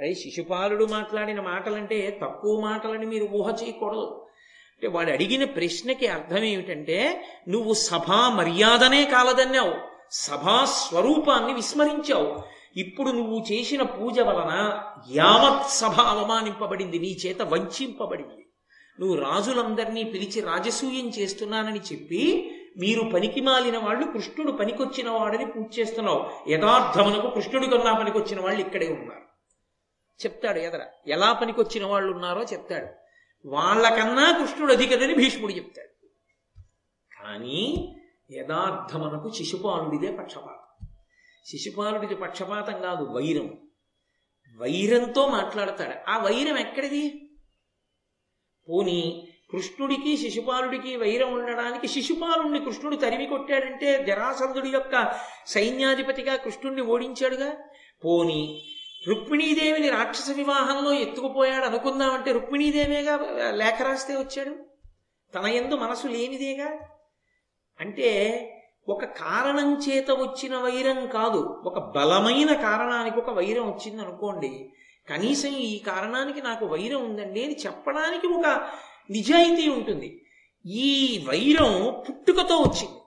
అరే 0.00 0.14
శిశుపాలుడు 0.14 0.84
మాట్లాడిన 0.84 1.40
మాటలంటే 1.40 2.18
తక్కువ 2.22 2.60
మాటలని 2.60 3.06
మీరు 3.06 3.28
ఊహ 3.32 3.54
చేయకూడదు. 3.62 4.26
అంటే 4.74 4.88
వాడు 4.88 5.10
అడిగిన 5.10 5.44
ప్రశ్నకి 5.44 6.06
అర్థం 6.06 6.44
ఏమిటంటే 6.44 7.24
నువ్వు 7.48 7.74
సభా 7.74 8.28
మర్యాదనే 8.28 9.04
కాలదన్నావు. 9.04 9.74
సభా 10.10 10.64
స్వరూపాన్ని 10.64 11.54
విస్మరించావు. 11.54 12.42
ఇప్పుడు 12.76 13.10
నువ్వు 13.10 13.44
చేసిన 13.52 13.82
పూజ 13.82 14.20
వలన 14.20 14.82
యావత్ 15.10 15.70
సభ 15.70 16.00
అవమానింపబడింది 16.00 16.98
నీ 16.98 17.16
చేత 17.26 17.42
వంచింపబడింది. 17.42 18.46
నువ్వు 19.00 19.16
రాజులందరినీ 19.16 20.04
పిలిచి 20.04 20.40
రాజసూయం 20.40 21.08
చేస్తున్నానని 21.08 21.80
చెప్పి 21.92 22.50
మీరు 22.78 23.02
పనికి 23.04 23.40
మాలిన 23.40 23.78
వాళ్ళు 23.78 24.06
కృష్ణుడు 24.06 24.52
పనికొచ్చిన 24.52 25.10
వాడని 25.10 25.46
పూజ 25.46 25.78
చేస్తున్నావు. 25.78 26.50
యథార్థమునకు 26.50 27.26
కృష్ణుడి 27.26 27.66
కన్నా 27.66 27.92
పనికొచ్చిన 27.92 28.40
వాళ్ళు 28.40 28.60
ఇక్కడే 28.60 28.88
ఉన్నారు. 28.88 29.29
చెప్తాడు 30.26 30.58
ఎదర. 30.58 30.86
ఎలా 31.06 31.32
పనికొచ్చిన 31.32 31.84
వాళ్ళు 31.84 32.12
ఉన్నారో 32.12 32.42
చెప్తాడు. 32.42 32.86
వాళ్ళకన్నా 33.48 34.38
కృష్ణుడు 34.38 34.72
అధికదని 34.72 35.14
భీష్ముడు 35.14 35.52
చెప్తాడు. 35.52 36.06
కానీ 37.18 37.94
యథార్థమనకు 38.30 39.30
శిశుపాలుడిదే 39.30 40.16
పక్షపాతం. 40.16 40.88
శిశుపాలుడిది 41.46 42.14
పక్షపాతం 42.14 42.82
కాదు 42.82 43.04
వైరం. 43.04 43.58
వైరంతో 44.56 45.28
మాట్లాడతాడు. 45.28 46.10
ఆ 46.10 46.18
వైరం 46.18 46.58
ఎక్కడిది? 46.58 47.30
పోనీ 48.68 49.28
కృష్ణుడికి 49.50 50.16
శిశుపాలుడికి 50.16 50.96
వైరం 50.96 51.32
ఉండడానికి 51.32 51.88
శిశుపాలుణ్ణి 51.88 52.64
కృష్ణుడు 52.64 52.96
తరిమి 52.96 53.26
కొట్టాడంటే 53.26 54.04
జరాసంధుడి 54.04 54.68
యొక్క 54.68 55.20
సైన్యాధిపతిగా 55.46 56.36
కృష్ణుణ్ణి 56.36 56.82
ఓడించాడుగా? 56.82 57.54
పోని 58.04 58.66
రుక్మిణీదేవిని 59.08 59.88
రాక్షస 59.88 60.30
వివాహంలో 60.30 60.92
ఎత్తుకుపోయాడు 60.92 61.64
అనుకుందామంటే 61.64 62.32
రుక్మిణీదేవేగా 62.32 63.18
లేఖ 63.50 63.82
రాస్తే 63.82 64.16
వచ్చాడు? 64.16 64.56
తన 65.34 65.46
ఎందు 65.46 65.74
మనసు 65.74 66.06
లేనిదేగా? 66.06 66.70
అంటే 67.80 68.10
ఒక 68.88 69.04
కారణం 69.04 69.80
చేత 69.88 70.10
వచ్చిన 70.10 70.56
వైరం 70.56 71.06
కాదు. 71.06 71.62
ఒక 71.64 71.78
బలమైన 71.96 72.52
కారణానికి 72.52 73.18
ఒక 73.18 73.30
వైరం 73.30 73.68
వచ్చింది 73.70 74.02
అనుకోండి. 74.02 74.72
కనీసం 75.10 75.48
ఈ 75.48 75.78
కారణానికి 75.78 76.42
నాకు 76.42 76.66
వైరం 76.66 77.04
ఉందండి 77.04 77.44
అని 77.44 77.56
చెప్పడానికి 77.56 78.26
ఒక 78.26 78.70
నిజాయితీ 79.10 79.68
ఉంటుంది. 79.68 80.26
ఈ 80.66 81.24
వైరం 81.28 82.02
పుట్టుకతో 82.08 82.56
వచ్చింది. 82.56 82.99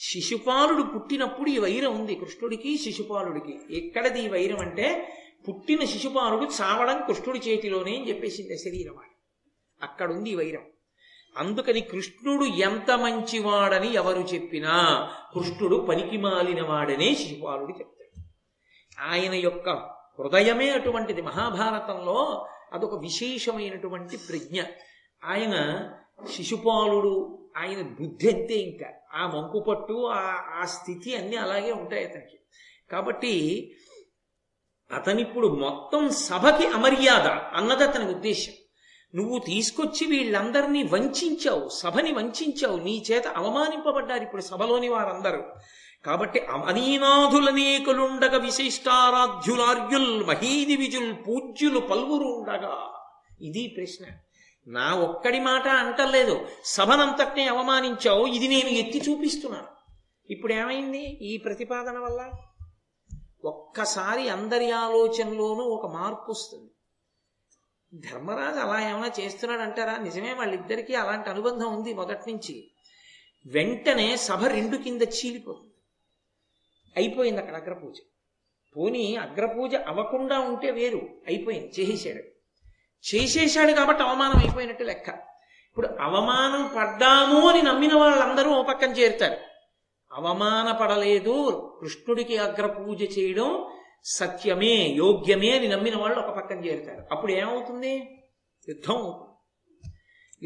శిశుపాలుడు 0.00 0.82
పుట్టినప్పుడు 0.82 1.50
ఈ 1.50 1.58
వైరం 1.58 2.00
ఉంది 2.00 2.14
కృష్ణుడికి 2.14 2.78
శిశుపాలుడికి. 2.78 3.60
ఎక్కడది 3.70 4.24
ఈ 4.24 4.28
వైరం 4.28 4.58
అంటే 4.58 5.14
పుట్టిన 5.48 5.84
శిశుపాలుడు 5.84 6.44
చావడం 6.44 7.06
కృష్ణుడి 7.06 7.38
చేతిలోనే 7.38 7.96
అని 7.96 8.08
చెప్పేసింది 8.08 8.58
శరీరం 8.58 8.94
అక్కడుంది 9.82 10.30
ఈ 10.30 10.34
వైరం. 10.34 10.60
అందుకని 11.36 11.80
కృష్ణుడు 11.80 12.44
ఎంత 12.44 12.90
మంచివాడని 12.90 13.92
ఎవరు 13.94 14.20
చెప్పినా 14.20 15.08
కృష్ణుడు 15.34 15.76
పనికి 15.76 16.16
మాలిన 16.16 16.62
వాడనే 16.62 17.14
శిశుపాలుడు 17.14 17.70
చెప్తాడు. 17.70 18.24
ఆయన 19.00 19.34
యొక్క 19.34 19.70
హృదయమే 20.20 20.70
అటువంటిది. 20.70 21.22
మహాభారతంలో 21.22 22.46
అదొక 22.72 23.00
విశేషమైనటువంటి 23.00 24.16
ప్రజ్ఞ. 24.16 24.62
ఆయన 25.24 25.54
శిశుపాలుడు 26.26 27.38
ఆయన 27.56 27.82
బుద్ధి 27.82 28.30
అంతే 28.30 28.54
ఇంకా. 28.54 28.86
ఆ 29.14 29.26
మంకు 29.26 29.60
పట్టు 29.60 30.06
ఆ 30.06 30.42
ఆ 30.60 30.64
స్థితి 30.64 31.16
అన్నీ 31.16 31.36
అలాగే 31.36 31.72
ఉంటాయి 31.72 32.04
అతనికి. 32.04 32.38
కాబట్టి 32.90 33.72
అతనిప్పుడు 34.94 35.48
మొత్తం 35.48 36.10
సభకి 36.10 36.66
అమర్యాద 36.66 37.26
అన్నది 37.26 37.84
అతని 37.84 38.04
ఉద్దేశం 38.04 38.52
నువ్వు 39.14 39.38
తీసుకొచ్చి 39.38 40.06
వీళ్ళందరినీ 40.06 40.82
వంచావు 40.82 41.68
సభని 41.68 42.12
వంచావు 42.12 42.76
నీ 42.76 43.04
చేత 43.10 43.28
అవమానింపబడ్డారు 43.28 44.22
ఇప్పుడు 44.22 44.42
సభలోని 44.42 44.88
వారందరూ. 44.88 45.42
కాబట్టి 46.04 46.40
అమనీనాథులనేకులుండగ 46.40 48.36
విశిష్టారాధ్యులార్యుల్ 48.36 50.26
మహీది 50.26 50.76
విజుల్ 50.76 51.14
పూజ్యులు 51.28 51.78
పల్వురు 51.78 52.24
ఉండగా 52.24 52.92
ఇది 53.40 53.74
ప్రశ్న. 53.76 54.06
నా 54.68 54.94
ఒక్కడి 54.94 55.40
మాట 55.40 55.68
అంటలేదు. 55.68 56.48
సభనంతటినే 56.64 57.48
అవమానించావు. 57.48 58.26
ఇది 58.26 58.48
నేను 58.48 58.68
ఎత్తి 58.68 59.10
చూపిస్తున్నాను. 59.10 59.66
ఇప్పుడు 60.32 60.52
ఏమైంది? 60.52 61.02
ఈ 61.04 61.36
ప్రతిపాదన 61.36 61.98
వల్ల 61.98 62.30
ఒక్కసారి 63.44 64.28
అందరి 64.28 64.70
ఆలోచనలోనూ 64.70 65.64
ఒక 65.64 65.92
మార్పు 65.92 66.30
వస్తుంది. 66.30 66.70
ధర్మరాజు 68.08 68.58
అలా 68.58 68.90
ఏమైనా 68.90 69.10
చేస్తున్నాడు 69.20 69.60
అంటారా 69.60 69.96
నిజమే 69.96 70.32
వాళ్ళిద్దరికీ 70.32 70.94
అలాంటి 70.94 71.30
అనుబంధం 71.30 71.76
ఉంది 71.76 71.94
మొదటి 71.94 72.30
నుంచి. 72.30 72.70
వెంటనే 73.46 74.16
సభ 74.16 74.46
రెండు 74.46 74.76
కింద 74.76 75.02
చీలిపోతుంది. 75.02 75.74
అయిపోయింది 76.96 77.40
అక్కడ 77.40 77.56
అగ్రపూజ. 77.56 77.96
పోనీ 78.76 79.16
అగ్రపూజ 79.16 79.74
అవ్వకుండా 79.74 80.38
ఉంటే 80.38 80.70
వేరు. 80.70 81.08
అయిపోయింది. 81.26 81.72
చేసేసాడు. 81.80 82.37
చేసేశాడు 83.14 83.72
కాబట్టి 83.72 84.02
అవమానం 84.02 84.38
అయిపోయినట్టు 84.38 84.82
లెక్క. 84.82 85.08
ఇప్పుడు 85.68 85.88
అవమానం 86.00 86.70
పడ్డాము 86.76 87.48
అని 87.48 87.62
నమ్మిన 87.62 87.94
వాళ్ళందరూ 87.94 88.50
ఓ 88.50 88.62
పక్కన 88.62 88.90
చేరుతారు. 88.90 89.36
అవమాన 90.12 90.72
పడలేదు 90.72 91.34
కృష్ణుడికి 91.80 92.38
అగ్రపూజ 92.38 93.18
చేయడం 93.18 93.66
సత్యమే 94.04 94.94
యోగ్యమే 94.96 95.58
అని 95.58 95.68
నమ్మిన 95.68 95.96
వాళ్ళు 95.96 96.20
ఒక 96.20 96.36
పక్కన 96.36 96.64
చేరుతారు. 96.64 97.06
అప్పుడు 97.12 97.32
ఏమవుతుంది? 97.32 98.20
యుద్ధం 98.68 98.96
అవుతుంది. 98.96 99.24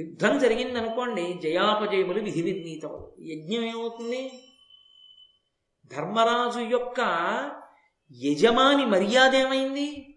యుద్ధం 0.01 0.39
జరిగింది 0.39 0.79
అనుకోండి 0.79 1.41
జయాపజయములు 1.43 2.21
విధి 2.21 2.43
నిర్ణీతములు 2.43 3.13
యజ్ఞం 3.21 3.65
ఏమవుతుంది? 3.65 4.33
ధర్మరాజు 5.97 6.61
యొక్క 6.61 7.01
యజమాని 8.25 8.87
మర్యాద 8.87 9.35
ఏమైంది? 9.35 10.12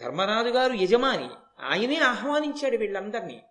ధర్మరాజు 0.00 0.48
గారు 0.48 0.72
యజమాని. 0.72 1.28
ఆయనే 1.60 1.96
ఆహ్వానించాడు 1.96 2.76
వీళ్ళందరినీ. 2.76 3.42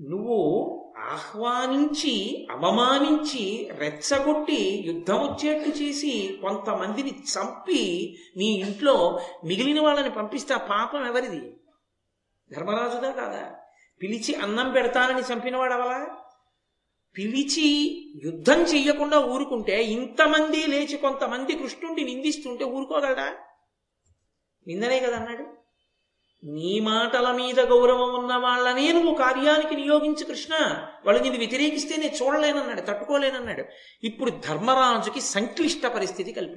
నువ్వు 0.00 0.72
ఆహ్వానించి 0.98 2.48
అవమానించి 2.50 3.68
రెచ్చగొట్టి 3.72 4.84
యుద్ధం 4.86 5.16
వచ్చేట్టు 5.16 5.68
చేసి 5.68 6.38
కొంతమందిని 6.42 7.10
చంపి 7.10 8.16
నీ 8.36 8.44
ఇంట్లో 8.44 9.20
మిగిలిన 9.44 9.80
వాళ్ళని 9.80 10.10
పంపిస్తే 10.10 10.56
పాపం 10.56 11.06
ఎవరిది? 11.06 11.56
ధర్మరాజుదా 12.52 13.10
కాదా? 13.10 13.54
పిలిచి 14.02 14.34
అన్నం 14.34 14.72
పెడతానని 14.72 15.32
చంపినవాడు 15.32 15.72
అవలా 15.72 16.08
పిలిచి 17.16 17.68
యుద్ధం 18.24 18.60
చెయ్యకుండా 18.60 19.18
ఊరుకుంటే 19.18 19.84
ఇంతమంది 19.84 20.66
లేచి 20.66 20.96
కొంతమంది 20.96 21.56
కృష్ణుడిని 21.56 22.14
నిందిస్తుంటే 22.14 22.64
ఊరుకోగలడా? 22.64 23.34
నిందనే 24.66 25.00
కదా 25.00 25.16
అన్నాడు 25.16 25.66
నీ 26.44 26.80
మాటల 26.80 27.32
మీద 27.32 27.60
గౌరవం 27.60 28.14
ఉన్న 28.14 28.36
వాళ్ళనే 28.36 28.92
నువ్వు 28.92 29.14
కార్యానికి 29.14 29.74
నియోగించు 29.74 30.24
కృష్ణ. 30.24 30.54
వాళ్ళు 31.04 31.22
నిన్ను 31.22 31.38
వ్యతిరేకిస్తే 31.38 31.96
నేను 31.96 32.24
చూడలేనన్నాడు 32.24 32.80
తట్టుకోలేనన్నాడు. 32.80 33.64
ఇప్పుడు 34.04 34.30
ధర్మరాజుకి 34.30 35.20
సంక్లిష్ట 35.20 35.86
పరిస్థితి 35.86 36.32
కల్పి 36.32 36.54